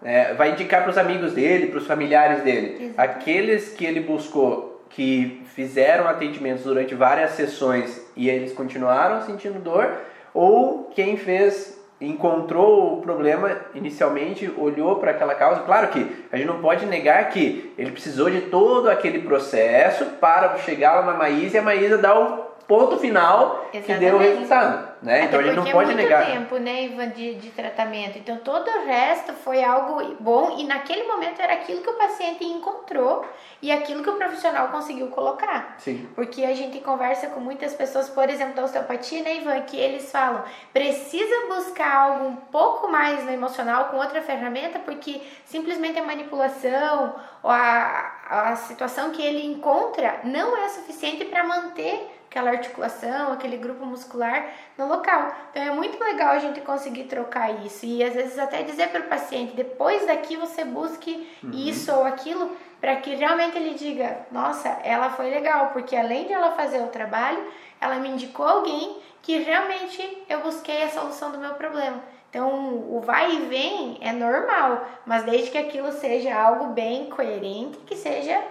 [0.00, 2.84] É, vai indicar para os amigos dele, para os familiares dele.
[2.84, 2.94] Exatamente.
[2.96, 9.98] Aqueles que ele buscou, que fizeram atendimentos durante várias sessões e eles continuaram sentindo dor,
[10.32, 15.62] ou quem fez encontrou o problema inicialmente, olhou para aquela causa.
[15.62, 20.58] Claro que a gente não pode negar que ele precisou de todo aquele processo para
[20.58, 23.86] chegar lá na Maísa e a Maísa dar o ponto final Exatamente.
[23.86, 24.92] que deu o resultado.
[25.02, 25.24] Né?
[25.24, 26.26] então a gente não pode é muito negar.
[26.26, 28.18] tempo, né, Ivan, de, de tratamento.
[28.18, 32.44] Então todo o resto foi algo bom e naquele momento era aquilo que o paciente
[32.44, 33.26] encontrou
[33.60, 35.74] e aquilo que o profissional conseguiu colocar.
[35.78, 36.08] Sim.
[36.14, 40.10] Porque a gente conversa com muitas pessoas, por exemplo, da osteopatia, né, Ivan, que eles
[40.10, 46.02] falam, precisa buscar algo um pouco mais no emocional com outra ferramenta, porque simplesmente a
[46.02, 53.30] manipulação ou a, a situação que ele encontra não é suficiente para manter aquela articulação,
[53.30, 54.46] aquele grupo muscular
[54.78, 55.34] no local.
[55.50, 59.02] Então é muito legal a gente conseguir trocar isso e às vezes até dizer para
[59.02, 61.50] o paciente, depois daqui você busque uhum.
[61.52, 66.32] isso ou aquilo, para que realmente ele diga, nossa, ela foi legal, porque além de
[66.32, 67.46] ela fazer o trabalho,
[67.78, 72.02] ela me indicou alguém que realmente eu busquei a solução do meu problema.
[72.32, 72.48] Então,
[72.88, 77.94] o vai e vem é normal, mas desde que aquilo seja algo bem coerente, que
[77.94, 78.42] seja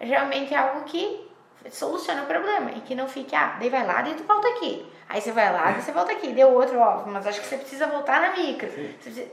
[0.00, 1.28] realmente algo que
[1.70, 4.82] solucione o problema e que não fique, ah, daí vai lá, daí tu volta aqui.
[5.06, 7.58] Aí você vai lá, daí você volta aqui, deu outro, ó, mas acho que você
[7.58, 8.70] precisa voltar na micro.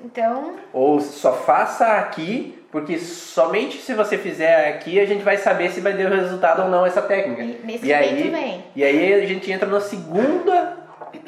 [0.04, 0.58] Então.
[0.74, 5.80] Ou só faça aqui, porque somente se você fizer aqui a gente vai saber se
[5.80, 7.42] vai dar resultado ou não essa técnica.
[7.42, 8.64] E, nesse e aí, vem.
[8.76, 10.52] E aí a gente entra no segundo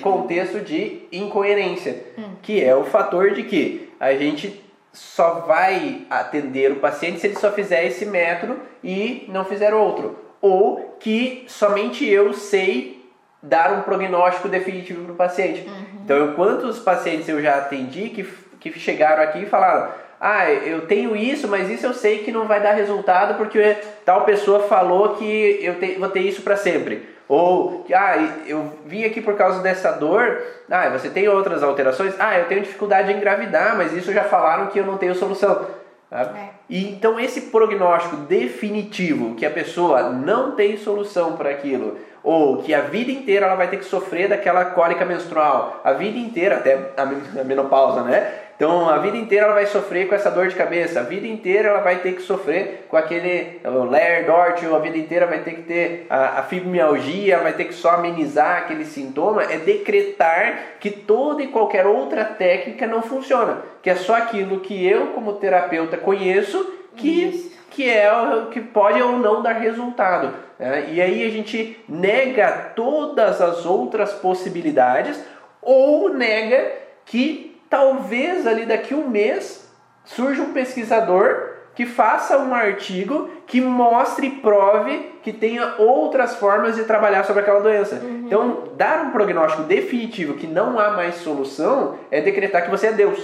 [0.02, 2.36] contexto de incoerência, hum.
[2.42, 7.36] que é o fator de que a gente só vai atender o paciente se ele
[7.36, 10.18] só fizer esse método e não fizer outro.
[10.42, 12.98] Ou que somente eu sei
[13.42, 15.68] dar um prognóstico definitivo para o paciente.
[15.68, 16.02] Uhum.
[16.04, 18.24] Então, quantos pacientes eu já atendi que,
[18.60, 22.48] que chegaram aqui e falaram: Ah, eu tenho isso, mas isso eu sei que não
[22.48, 27.17] vai dar resultado porque tal pessoa falou que eu te, vou ter isso para sempre.
[27.30, 28.16] Ou, ah,
[28.46, 30.42] eu vim aqui por causa dessa dor.
[30.70, 32.16] Ah, você tem outras alterações?
[32.20, 35.66] Ah, eu tenho dificuldade em engravidar, mas isso já falaram que eu não tenho solução.
[36.10, 36.26] É.
[36.70, 42.74] E então esse prognóstico definitivo que a pessoa não tem solução para aquilo, ou que
[42.74, 46.92] a vida inteira ela vai ter que sofrer daquela cólica menstrual, a vida inteira até
[46.96, 48.47] a menopausa, né?
[48.58, 51.70] Então a vida inteira ela vai sofrer com essa dor de cabeça, a vida inteira
[51.70, 55.52] ela vai ter que sofrer com aquele o Lair Dort, a vida inteira vai ter
[55.52, 60.90] que ter a, a fibromialgia, vai ter que só amenizar aquele sintoma, é decretar que
[60.90, 65.96] toda e qualquer outra técnica não funciona, que é só aquilo que eu como terapeuta
[65.96, 70.34] conheço que, que é o que pode ou não dar resultado.
[70.58, 70.88] Né?
[70.94, 75.24] E aí a gente nega todas as outras possibilidades
[75.62, 76.72] ou nega
[77.06, 79.70] que talvez ali daqui um mês
[80.06, 86.76] surja um pesquisador que faça um artigo que mostre e prove que tenha outras formas
[86.76, 87.98] de trabalhar sobre aquela doença.
[87.98, 88.24] Uhum.
[88.26, 92.94] Então, dar um prognóstico definitivo que não há mais solução é decretar que você é
[92.94, 93.24] Deus.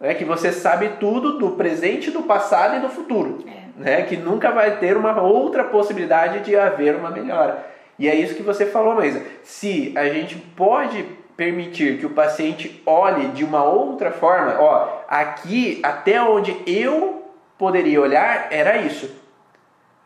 [0.00, 3.40] É que você sabe tudo do presente, do passado e do futuro.
[3.46, 3.62] É.
[3.76, 4.02] Né?
[4.02, 7.66] Que nunca vai ter uma outra possibilidade de haver uma melhora.
[7.98, 9.20] E é isso que você falou, Maísa.
[9.42, 11.04] Se a gente pode
[11.42, 18.00] permitir que o paciente olhe de uma outra forma, ó, aqui até onde eu poderia
[18.00, 19.10] olhar era isso.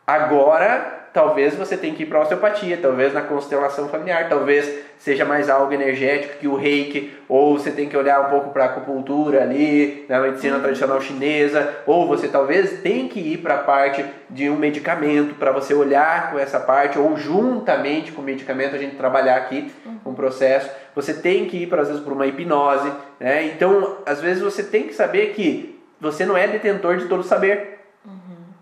[0.05, 5.49] Agora talvez você tenha que ir para osteopatia, talvez na constelação familiar, talvez seja mais
[5.49, 9.41] algo energético que o reiki, ou você tem que olhar um pouco para a acupuntura
[9.41, 14.47] ali, na medicina tradicional chinesa, ou você talvez tem que ir para a parte de
[14.47, 18.95] um medicamento para você olhar com essa parte, ou juntamente com o medicamento a gente
[18.95, 19.71] trabalhar aqui
[20.05, 20.69] um processo.
[20.93, 22.91] Você tem que ir, para, às vezes, para uma hipnose.
[23.19, 23.45] Né?
[23.55, 27.76] Então, às vezes você tem que saber que você não é detentor de todo saber.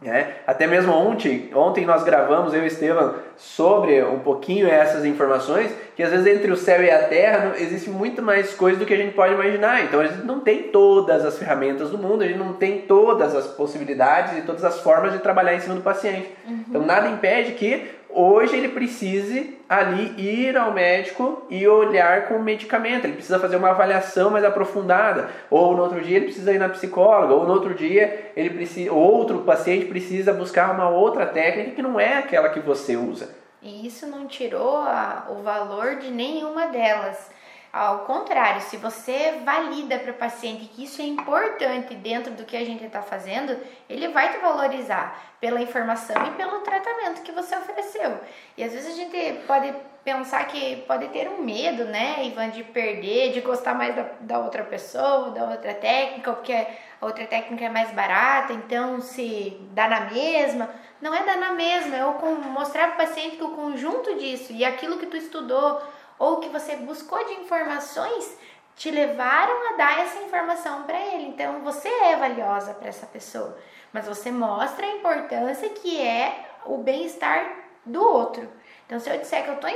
[0.08, 5.72] É, até mesmo ontem, ontem nós gravamos, eu e Estevam, sobre um pouquinho essas informações,
[5.96, 8.94] que às vezes entre o céu e a terra existe muito mais coisa do que
[8.94, 9.84] a gente pode imaginar.
[9.84, 13.36] Então a gente não tem todas as ferramentas do mundo, a gente não tem todas
[13.36, 16.30] as possibilidades e todas as formas de trabalhar em cima do paciente.
[16.48, 16.66] Uhum.
[16.70, 22.44] Então nada impede que hoje ele precise ali ir ao médico e olhar com o
[22.44, 23.06] medicamento.
[23.06, 25.30] Ele precisa fazer uma avaliação mais aprofundada.
[25.50, 27.34] Ou no outro dia ele precisa ir na psicóloga.
[27.34, 32.00] Ou no outro dia ele precisa, outro paciente precisa buscar uma outra técnica que não
[32.00, 33.36] é aquela que você usa.
[33.62, 37.32] E isso não tirou a, o valor de nenhuma delas.
[37.76, 42.56] Ao contrário, se você valida para o paciente que isso é importante dentro do que
[42.56, 43.60] a gente está fazendo,
[43.90, 48.18] ele vai te valorizar pela informação e pelo tratamento que você ofereceu.
[48.56, 49.74] E às vezes a gente pode
[50.06, 54.40] pensar que pode ter um medo, né, Ivan, de perder, de gostar mais da, da
[54.40, 59.90] outra pessoa, da outra técnica, porque a outra técnica é mais barata, então se dá
[59.90, 60.70] na mesma.
[61.02, 62.06] Não é dar na mesma, é
[62.48, 65.82] mostrar para o paciente que o conjunto disso e aquilo que tu estudou
[66.18, 68.38] ou que você buscou de informações
[68.76, 71.28] te levaram a dar essa informação para ele.
[71.28, 73.58] Então você é valiosa para essa pessoa,
[73.94, 77.46] mas você mostra a importância que é o bem-estar
[77.86, 78.50] do outro.
[78.86, 79.70] Então se eu disser que eu estou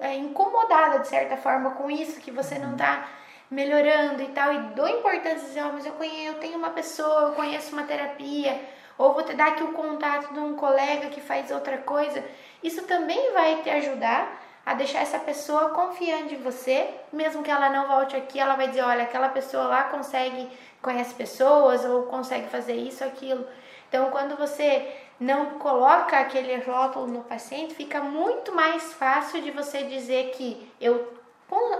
[0.00, 3.08] é, incomodada de certa forma com isso, que você não está
[3.50, 7.22] melhorando e tal, e dou importância dizer, oh, mas eu, conheço, eu tenho uma pessoa,
[7.22, 8.60] eu conheço uma terapia,
[8.98, 12.24] ou vou te dar aqui o contato de um colega que faz outra coisa,
[12.62, 17.70] isso também vai te ajudar a deixar essa pessoa confiante em você, mesmo que ela
[17.70, 20.50] não volte aqui, ela vai dizer, olha, aquela pessoa lá consegue,
[20.82, 23.46] conhece pessoas ou consegue fazer isso, aquilo.
[23.88, 29.84] Então, quando você não coloca aquele rótulo no paciente, fica muito mais fácil de você
[29.84, 31.14] dizer que eu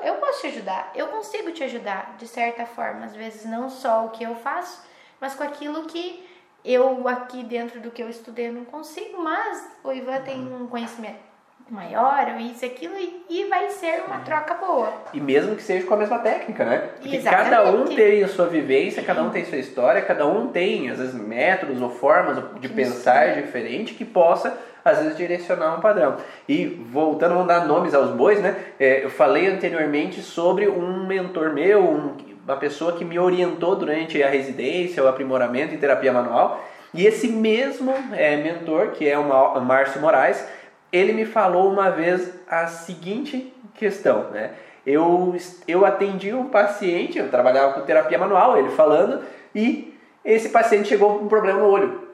[0.04, 4.06] eu posso te ajudar, eu consigo te ajudar de certa forma, às vezes não só
[4.06, 4.80] o que eu faço,
[5.20, 6.24] mas com aquilo que
[6.64, 11.25] eu aqui dentro do que eu estudei não consigo, mas o Ivan tem um conhecimento
[11.68, 14.92] maior ou isso, aquilo, e, e vai ser uma troca boa.
[15.12, 16.90] E mesmo que seja com a mesma técnica, né?
[17.00, 17.50] Porque Exatamente.
[17.50, 20.98] cada um tem a sua vivência, cada um tem sua história, cada um tem, às
[20.98, 26.16] vezes, métodos ou formas de pensar diferente que possa, às vezes, direcionar um padrão.
[26.48, 28.56] E voltando, vamos dar nomes aos bois, né?
[28.78, 34.22] É, eu falei anteriormente sobre um mentor meu, um, uma pessoa que me orientou durante
[34.22, 36.64] a residência, o aprimoramento em terapia manual.
[36.94, 40.46] E esse mesmo é, mentor, que é o Márcio Moraes,
[40.92, 44.52] ele me falou uma vez a seguinte questão, né?
[44.86, 49.22] Eu, eu atendi um paciente, eu trabalhava com terapia manual, ele falando,
[49.54, 49.92] e
[50.24, 52.08] esse paciente chegou com um problema no olho.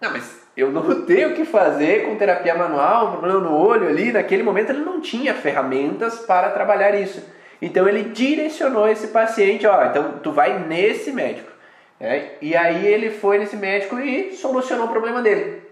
[0.00, 3.88] Não, mas eu não tenho o que fazer com terapia manual, um problema no olho
[3.88, 7.22] ali, naquele momento ele não tinha ferramentas para trabalhar isso.
[7.62, 11.50] Então ele direcionou esse paciente, ó, então tu vai nesse médico.
[11.98, 12.32] né?
[12.42, 15.63] E aí ele foi nesse médico e solucionou o problema dele.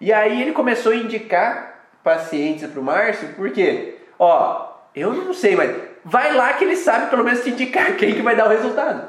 [0.00, 3.96] E aí ele começou a indicar pacientes para o Márcio, por quê?
[4.18, 8.14] Ó, eu não sei, mas vai lá que ele sabe pelo menos te indicar quem
[8.14, 9.08] que vai dar o resultado.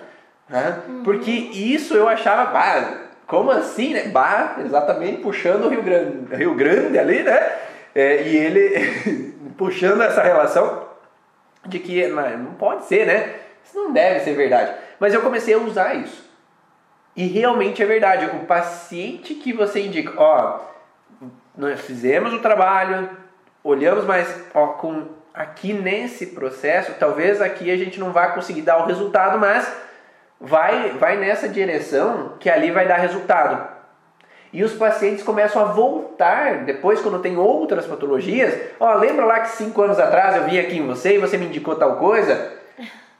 [0.50, 0.80] né?
[1.04, 4.10] Porque isso eu achava, bah, como assim, né?
[4.10, 7.52] Bah, exatamente puxando o Rio Grande, Rio Grande ali, né?
[7.96, 10.90] É, e ele puxando essa relação
[11.66, 13.36] de que não, não pode ser, né?
[13.64, 14.74] Isso não deve ser verdade.
[15.00, 16.30] Mas eu comecei a usar isso.
[17.16, 18.26] E realmente é verdade.
[18.36, 20.60] O paciente que você indica, ó,
[21.58, 23.10] nós fizemos o trabalho,
[23.64, 28.84] olhamos mais, ó, com aqui nesse processo, talvez aqui a gente não vá conseguir dar
[28.84, 29.72] o resultado, mas
[30.40, 33.82] vai, vai nessa direção que ali vai dar resultado.
[34.54, 38.54] E os pacientes começam a voltar depois, quando tem outras patologias.
[38.80, 41.46] Ó, lembra lá que cinco anos atrás eu vim aqui em você e você me
[41.46, 42.52] indicou tal coisa?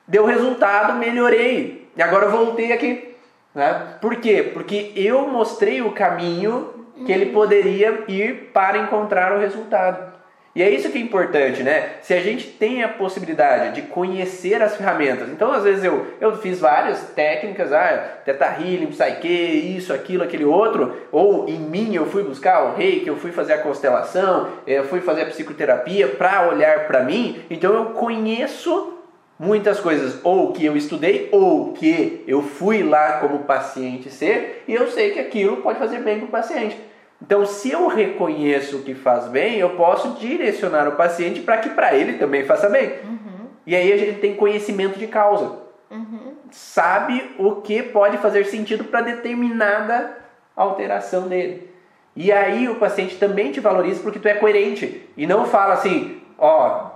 [0.06, 1.90] Deu resultado, melhorei.
[1.96, 3.16] E agora eu voltei aqui.
[3.56, 3.96] Né?
[4.02, 4.52] Por quê?
[4.54, 10.12] Porque eu mostrei o caminho que ele poderia ir para encontrar o resultado.
[10.54, 11.92] E é isso que é importante, né?
[12.02, 15.30] Se a gente tem a possibilidade de conhecer as ferramentas.
[15.30, 20.44] Então, às vezes, eu, eu fiz várias técnicas, ah, Teta Healing, Psyche, isso, aquilo, aquele
[20.44, 20.94] outro.
[21.10, 25.00] Ou em mim eu fui buscar o reiki, eu fui fazer a constelação, eu fui
[25.00, 27.42] fazer a psicoterapia para olhar para mim.
[27.50, 29.01] Então, eu conheço
[29.42, 34.74] muitas coisas, ou que eu estudei, ou que eu fui lá como paciente ser, e
[34.76, 36.78] eu sei que aquilo pode fazer bem para o paciente.
[37.20, 41.70] Então, se eu reconheço o que faz bem, eu posso direcionar o paciente para que
[41.70, 42.90] para ele também faça bem.
[43.04, 45.58] Uhum, E aí a gente tem conhecimento de causa.
[45.90, 46.34] uhum.
[46.52, 50.18] Sabe o que pode fazer sentido para determinada
[50.56, 51.68] alteração dele.
[52.16, 55.08] E aí o paciente também te valoriza porque tu é coerente.
[55.18, 56.90] E não fala assim, ó,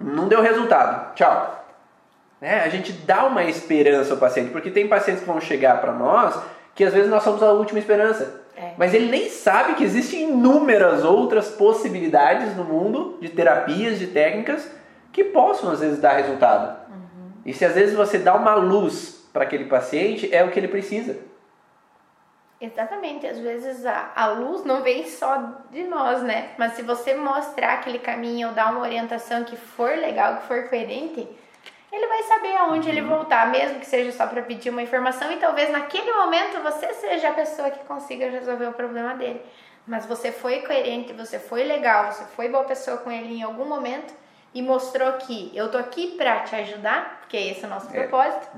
[0.00, 1.64] não deu resultado, tchau.
[2.40, 2.62] Né?
[2.62, 6.40] A gente dá uma esperança ao paciente, porque tem pacientes que vão chegar para nós
[6.74, 8.40] que às vezes nós somos a última esperança.
[8.56, 8.72] É.
[8.78, 14.66] Mas ele nem sabe que existem inúmeras outras possibilidades no mundo de terapias, de técnicas
[15.12, 16.78] que possam às vezes dar resultado.
[17.44, 20.68] E se às vezes você dá uma luz para aquele paciente, é o que ele
[20.68, 21.16] precisa.
[22.60, 26.50] Exatamente, às vezes a, a luz não vem só de nós, né?
[26.58, 30.68] Mas se você mostrar aquele caminho ou dar uma orientação que for legal, que for
[30.68, 31.26] coerente,
[31.90, 35.38] ele vai saber aonde ele voltar, mesmo que seja só para pedir uma informação e
[35.38, 39.40] talvez naquele momento você seja a pessoa que consiga resolver o problema dele.
[39.86, 43.64] Mas você foi coerente, você foi legal, você foi boa pessoa com ele em algum
[43.64, 44.14] momento
[44.52, 47.92] e mostrou que eu tô aqui para te ajudar, porque esse é o nosso É.
[47.92, 48.48] propósito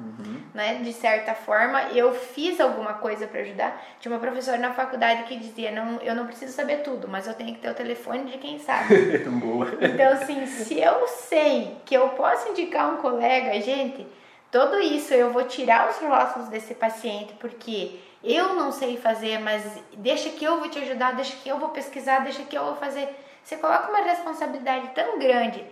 [0.55, 0.77] né?
[0.83, 3.83] De certa forma, eu fiz alguma coisa para ajudar.
[4.01, 7.35] Tinha uma professora na faculdade que dizia: não, eu não preciso saber tudo, mas eu
[7.35, 9.18] tenho que ter o telefone de quem sabe.
[9.41, 9.66] Boa.
[9.81, 14.07] Então, assim, se eu sei que eu posso indicar um colega, gente,
[14.51, 19.64] tudo isso eu vou tirar os rótulos desse paciente, porque eu não sei fazer, mas
[19.97, 22.77] deixa que eu vou te ajudar, deixa que eu vou pesquisar, deixa que eu vou
[22.77, 23.09] fazer.
[23.43, 25.64] Você coloca uma responsabilidade tão grande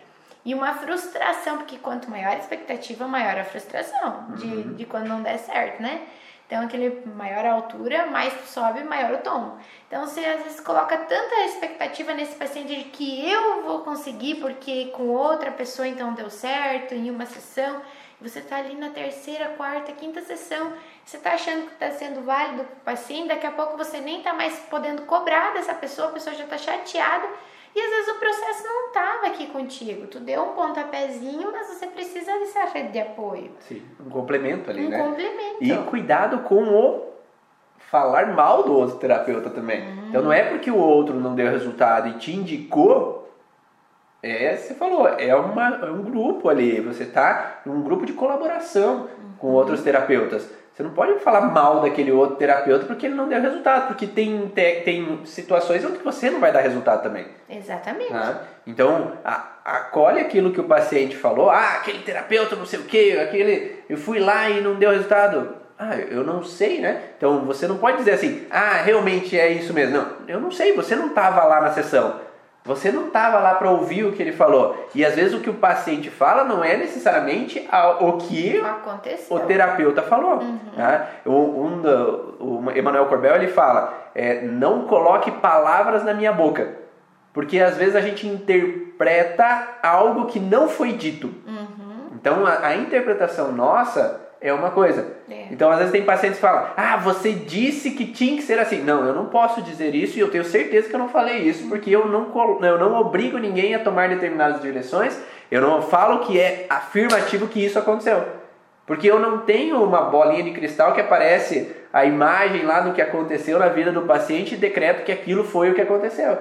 [0.45, 5.23] e uma frustração, porque quanto maior a expectativa, maior a frustração de, de quando não
[5.23, 6.07] der certo, né?
[6.51, 9.57] Então, aquele maior a altura, mais tu sobe, maior o tom.
[9.87, 14.87] Então, você às vezes coloca tanta expectativa nesse paciente de que eu vou conseguir, porque
[14.87, 17.81] com outra pessoa então deu certo em uma sessão.
[18.21, 20.73] Você tá ali na terceira, quarta, quinta sessão,
[21.05, 24.33] você tá achando que tá sendo válido pro paciente, daqui a pouco você nem tá
[24.33, 27.29] mais podendo cobrar dessa pessoa, a pessoa já tá chateada.
[27.75, 30.07] E às vezes o processo não tava aqui contigo.
[30.07, 33.51] Tu deu um pontapézinho, mas você precisa dessa rede de apoio.
[33.61, 34.99] Sim, um complemento ali, Um né?
[34.99, 35.57] complemento.
[35.61, 37.11] E cuidado com o
[37.91, 39.83] falar mal do outro terapeuta também.
[40.09, 43.29] Então não é porque o outro não deu resultado e te indicou,
[44.23, 49.09] é, você falou, é, uma, é um grupo ali, você tá num grupo de colaboração
[49.39, 50.49] com outros terapeutas.
[50.73, 54.49] Você não pode falar mal daquele outro terapeuta porque ele não deu resultado, porque tem,
[54.49, 57.27] tem situações onde você não vai dar resultado também.
[57.49, 58.13] Exatamente.
[58.13, 62.85] Ah, então, a, acolhe aquilo que o paciente falou, ah, aquele terapeuta não sei o
[62.85, 65.57] que, aquele, eu fui lá e não deu resultado.
[65.79, 67.03] Ah, eu não sei, né?
[67.17, 69.97] Então você não pode dizer assim, ah, realmente é isso mesmo.
[69.97, 72.21] Não, eu não sei, você não estava lá na sessão.
[72.65, 74.89] Você não estava lá para ouvir o que ele falou.
[74.95, 77.67] E às vezes o que o paciente fala não é necessariamente
[78.01, 79.37] o que Aconteceu.
[79.37, 80.41] o terapeuta falou.
[80.41, 80.59] Uhum.
[80.77, 81.07] Tá?
[81.27, 81.83] Um,
[82.39, 86.77] o Emmanuel Corbel ele fala: é, não coloque palavras na minha boca.
[87.33, 91.29] Porque às vezes a gente interpreta algo que não foi dito.
[91.47, 92.11] Uhum.
[92.13, 95.17] Então a, a interpretação nossa é uma coisa.
[95.31, 95.47] É.
[95.51, 98.83] Então, às vezes tem pacientes que falam: Ah, você disse que tinha que ser assim.
[98.83, 101.69] Não, eu não posso dizer isso e eu tenho certeza que eu não falei isso,
[101.69, 102.33] porque eu não,
[102.63, 105.21] eu não obrigo ninguém a tomar determinadas direções.
[105.51, 108.25] Eu não falo que é afirmativo que isso aconteceu.
[108.87, 113.03] Porque eu não tenho uma bolinha de cristal que aparece a imagem lá do que
[113.03, 116.39] aconteceu na vida do paciente e decreto que aquilo foi o que aconteceu.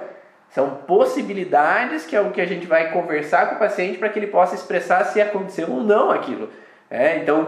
[0.48, 4.18] São possibilidades que é o que a gente vai conversar com o paciente para que
[4.18, 6.48] ele possa expressar se aconteceu ou não aquilo.
[6.90, 7.46] É, então,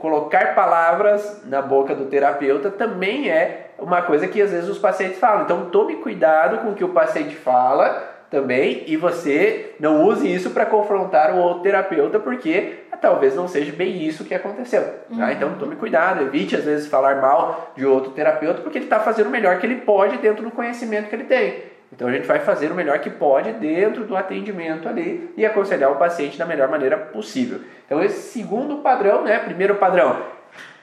[0.00, 5.18] colocar palavras na boca do terapeuta também é uma coisa que às vezes os pacientes
[5.18, 5.42] falam.
[5.42, 10.50] Então, tome cuidado com o que o paciente fala também e você não use isso
[10.50, 14.82] para confrontar o outro terapeuta, porque talvez não seja bem isso que aconteceu.
[14.82, 15.26] Tá?
[15.26, 15.30] Uhum.
[15.30, 19.28] Então, tome cuidado, evite às vezes falar mal de outro terapeuta, porque ele está fazendo
[19.28, 21.67] o melhor que ele pode dentro do conhecimento que ele tem.
[21.98, 25.90] Então a gente vai fazer o melhor que pode dentro do atendimento ali e aconselhar
[25.90, 27.58] o paciente da melhor maneira possível.
[27.84, 30.16] Então esse segundo padrão, né, primeiro padrão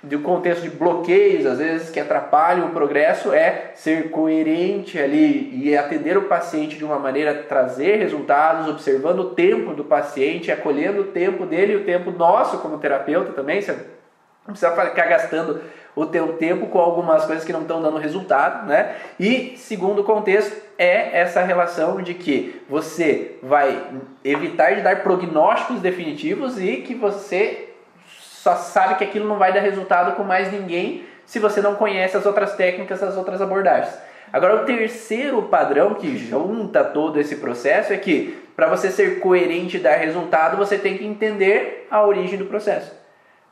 [0.03, 5.77] do contexto de bloqueios, às vezes que atrapalham o progresso, é ser coerente ali e
[5.77, 11.05] atender o paciente de uma maneira trazer resultados, observando o tempo do paciente, acolhendo o
[11.05, 13.61] tempo dele e o tempo nosso como terapeuta também.
[13.61, 15.61] Você não precisa ficar gastando
[15.95, 18.95] o teu tempo com algumas coisas que não estão dando resultado, né?
[19.19, 23.81] E segundo contexto é essa relação de que você vai
[24.23, 27.69] evitar de dar prognósticos definitivos e que você
[28.19, 32.15] só sabe que aquilo não vai dar resultado com mais ninguém se você não conhece
[32.15, 33.97] as outras técnicas, as outras abordagens.
[34.31, 39.77] Agora, o terceiro padrão que junta todo esse processo é que para você ser coerente
[39.77, 43.04] e dar resultado, você tem que entender a origem do processo.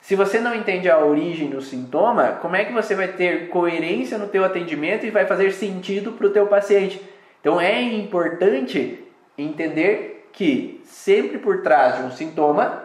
[0.04, 4.18] Se você não entende a origem do sintoma, como é que você vai ter coerência
[4.18, 7.02] no teu atendimento e vai fazer sentido para o teu paciente?
[7.40, 9.02] Então é importante
[9.38, 12.84] entender que sempre por trás de um sintoma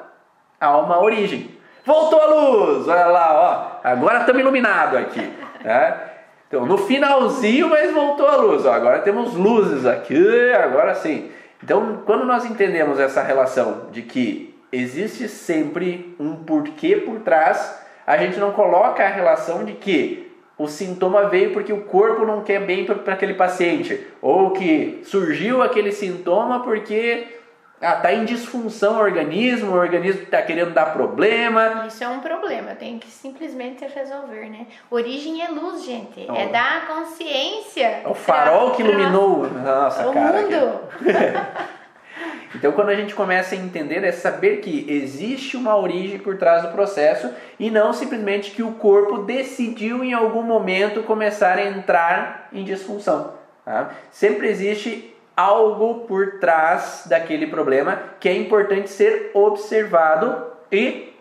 [0.61, 1.51] há uma origem.
[1.85, 3.89] Voltou a luz, olha lá, ó.
[3.89, 5.29] Agora estamos iluminados aqui.
[5.65, 6.01] Né?
[6.47, 8.65] Então no finalzinho, mas voltou a luz.
[8.65, 8.73] Ó.
[8.73, 11.33] Agora temos luzes aqui, agora sim.
[11.65, 17.81] Então quando nós entendemos essa relação de que existe sempre um porquê por trás.
[18.07, 22.43] A gente não coloca a relação de que o sintoma veio porque o corpo não
[22.43, 27.39] quer bem para aquele paciente, ou que surgiu aquele sintoma porque
[27.81, 31.85] está ah, em disfunção o organismo, o organismo está querendo dar problema.
[31.87, 34.67] Isso é um problema, tem que simplesmente resolver, né?
[34.91, 36.27] Origem é luz, gente.
[36.29, 38.03] É dar consciência.
[38.05, 40.43] É o farol pra, que iluminou nossa o cara.
[40.43, 40.81] mundo.
[42.55, 46.63] Então, quando a gente começa a entender, é saber que existe uma origem por trás
[46.63, 52.49] do processo e não simplesmente que o corpo decidiu em algum momento começar a entrar
[52.53, 53.35] em disfunção.
[53.65, 53.91] Tá?
[54.11, 61.15] Sempre existe algo por trás daquele problema que é importante ser observado e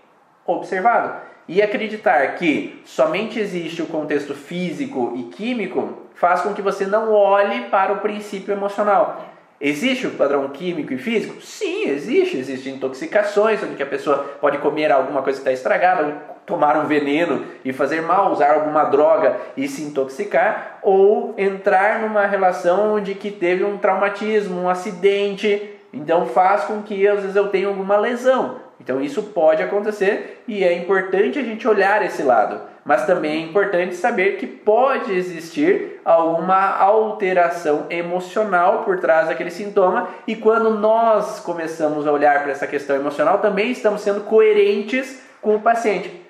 [0.45, 1.28] observado.
[1.48, 7.14] E acreditar que somente existe o contexto físico e químico faz com que você não
[7.14, 9.36] olhe para o princípio emocional.
[9.60, 11.41] Existe o padrão químico e físico?
[11.41, 12.38] Sim, existe.
[12.38, 17.45] Existem intoxicações, onde a pessoa pode comer alguma coisa que está estragada, tomar um veneno
[17.66, 23.32] e fazer mal, usar alguma droga e se intoxicar, ou entrar numa relação onde que
[23.32, 28.66] teve um traumatismo, um acidente, então faz com que às vezes eu tenha alguma lesão.
[28.88, 33.45] Então isso pode acontecer e é importante a gente olhar esse lado mas também é
[33.45, 41.41] importante saber que pode existir alguma alteração emocional por trás daquele sintoma, e quando nós
[41.41, 46.25] começamos a olhar para essa questão emocional, também estamos sendo coerentes com o paciente.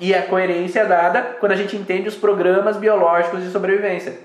[0.00, 4.18] E a coerência é dada quando a gente entende os programas biológicos de sobrevivência.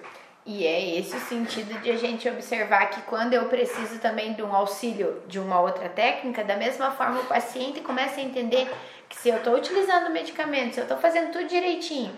[0.45, 4.41] E é esse o sentido de a gente observar que quando eu preciso também de
[4.41, 8.71] um auxílio de uma outra técnica, da mesma forma o paciente começa a entender
[9.07, 12.17] que se eu estou utilizando o medicamento, se eu estou fazendo tudo direitinho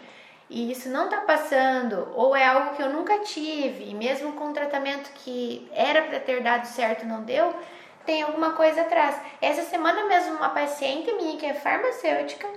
[0.51, 4.49] e isso não está passando, ou é algo que eu nunca tive, e mesmo com
[4.49, 7.55] um tratamento que era para ter dado certo não deu,
[8.05, 9.15] tem alguma coisa atrás.
[9.41, 12.49] Essa semana mesmo, uma paciente minha que é farmacêutica,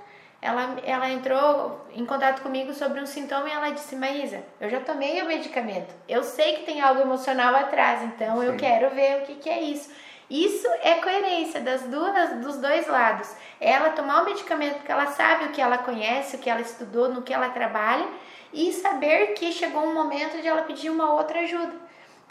[0.45, 4.79] ela, ela entrou em contato comigo sobre um sintoma e ela disse, Maísa, eu já
[4.79, 8.47] tomei o medicamento, eu sei que tem algo emocional atrás, então Sim.
[8.49, 9.91] eu quero ver o que, que é isso.
[10.29, 13.35] Isso é coerência das duas, dos dois lados.
[13.59, 17.09] Ela tomar o medicamento porque ela sabe o que ela conhece, o que ela estudou,
[17.09, 18.07] no que ela trabalha,
[18.53, 21.73] e saber que chegou um momento de ela pedir uma outra ajuda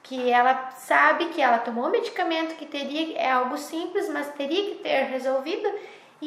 [0.04, 4.66] que ela sabe que ela tomou o medicamento que teria é algo simples, mas teria
[4.66, 5.72] que ter resolvido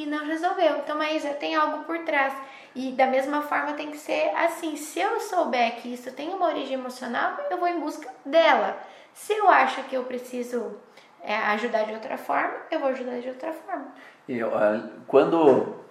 [0.02, 0.78] e não resolveu.
[0.78, 2.34] Então, mas já tem algo por trás.
[2.74, 6.46] E da mesma forma tem que ser assim, se eu souber que isso tem uma
[6.46, 8.78] origem emocional, eu vou em busca dela.
[9.14, 10.76] Se eu acho que eu preciso
[11.22, 13.86] é, ajudar de outra forma, eu vou ajudar de outra forma.
[14.28, 14.50] Eu,
[15.06, 15.85] quando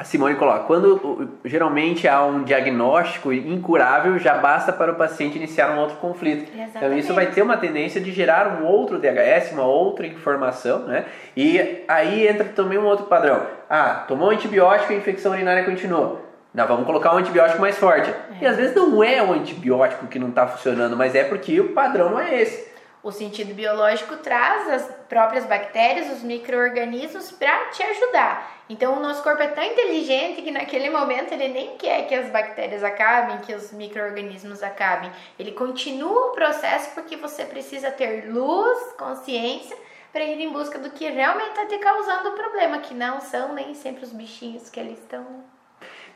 [0.00, 5.72] a Simone coloca: quando geralmente há um diagnóstico incurável, já basta para o paciente iniciar
[5.72, 6.50] um outro conflito.
[6.50, 6.76] Exatamente.
[6.78, 11.04] Então, isso vai ter uma tendência de gerar um outro DHS, uma outra informação, né?
[11.36, 13.42] E aí entra também um outro padrão.
[13.68, 16.24] Ah, tomou antibiótico e a infecção urinária continuou.
[16.54, 18.08] Não, vamos colocar um antibiótico mais forte.
[18.08, 18.14] É.
[18.40, 21.74] E às vezes não é o antibiótico que não está funcionando, mas é porque o
[21.74, 22.69] padrão não é esse.
[23.02, 28.64] O sentido biológico traz as próprias bactérias, os micro-organismos para te ajudar.
[28.68, 32.28] Então, o nosso corpo é tão inteligente que naquele momento ele nem quer que as
[32.28, 35.10] bactérias acabem, que os micro-organismos acabem.
[35.38, 39.76] Ele continua o processo porque você precisa ter luz, consciência,
[40.12, 43.54] para ir em busca do que realmente está te causando o problema, que não são
[43.54, 45.24] nem sempre os bichinhos que eles estão.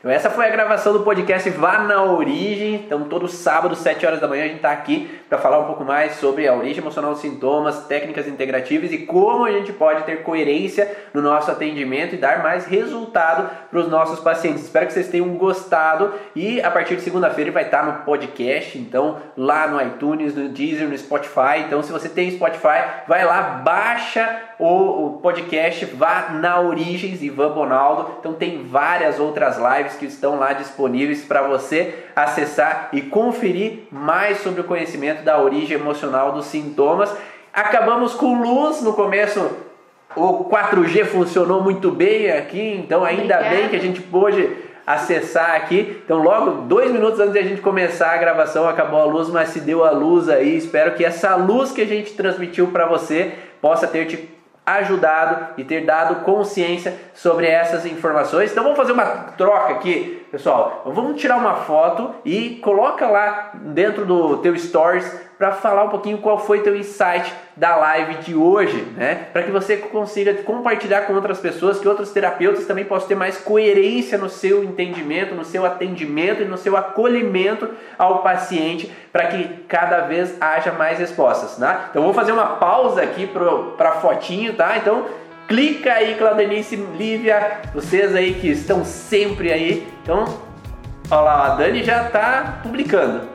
[0.05, 2.75] Então essa foi a gravação do podcast Vá na Origem.
[2.75, 5.83] Então todo sábado, 7 horas da manhã, a gente está aqui para falar um pouco
[5.83, 10.21] mais sobre a origem emocional dos sintomas, técnicas integrativas e como a gente pode ter
[10.21, 14.65] coerência no nosso atendimento e dar mais resultado para os nossos pacientes.
[14.65, 19.17] Espero que vocês tenham gostado e a partir de segunda-feira vai estar no podcast, então
[19.35, 21.61] lá no iTunes, no Deezer, no Spotify.
[21.65, 28.17] Então se você tem Spotify, vai lá, baixa o podcast Vá na Origens Ivan Bonaldo.
[28.19, 34.39] Então tem várias outras lives que estão lá disponíveis para você acessar e conferir mais
[34.39, 37.13] sobre o conhecimento da origem emocional dos sintomas.
[37.53, 39.51] Acabamos com luz no começo.
[40.15, 43.49] O 4G funcionou muito bem aqui, então ainda Obrigada.
[43.49, 44.49] bem que a gente pôde
[44.85, 46.01] acessar aqui.
[46.05, 49.49] Então, logo dois minutos antes de a gente começar a gravação, acabou a luz, mas
[49.49, 50.55] se deu a luz aí.
[50.55, 54.34] Espero que essa luz que a gente transmitiu para você possa ter te
[54.65, 58.51] ajudado e ter dado consciência sobre essas informações.
[58.51, 59.05] Então vamos fazer uma
[59.37, 60.81] troca aqui, pessoal.
[60.85, 66.17] Vamos tirar uma foto e coloca lá dentro do teu stories para falar um pouquinho
[66.19, 69.27] qual foi teu insight da live de hoje, né?
[69.33, 73.37] Para que você consiga compartilhar com outras pessoas, que outros terapeutas também possam ter mais
[73.37, 79.47] coerência no seu entendimento, no seu atendimento e no seu acolhimento ao paciente, para que
[79.67, 81.87] cada vez haja mais respostas, tá?
[81.89, 84.77] Então vou fazer uma pausa aqui para fotinho, tá?
[84.77, 85.05] Então
[85.47, 89.87] clica aí, Claudenice, Lívia, vocês aí que estão sempre aí.
[90.01, 90.25] Então,
[91.11, 93.34] olha lá, a Dani já está publicando.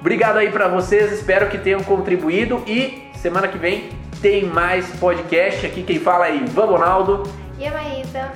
[0.00, 3.90] Obrigado aí para vocês, espero que tenham contribuído e semana que vem
[4.20, 5.66] tem mais podcast.
[5.66, 7.22] Aqui quem fala é Ivan Ronaldo.
[7.58, 8.32] E a Maísa.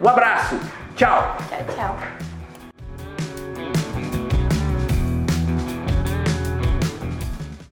[0.00, 0.58] Um abraço.
[0.96, 1.36] Tchau.
[1.48, 2.21] Tchau, tchau.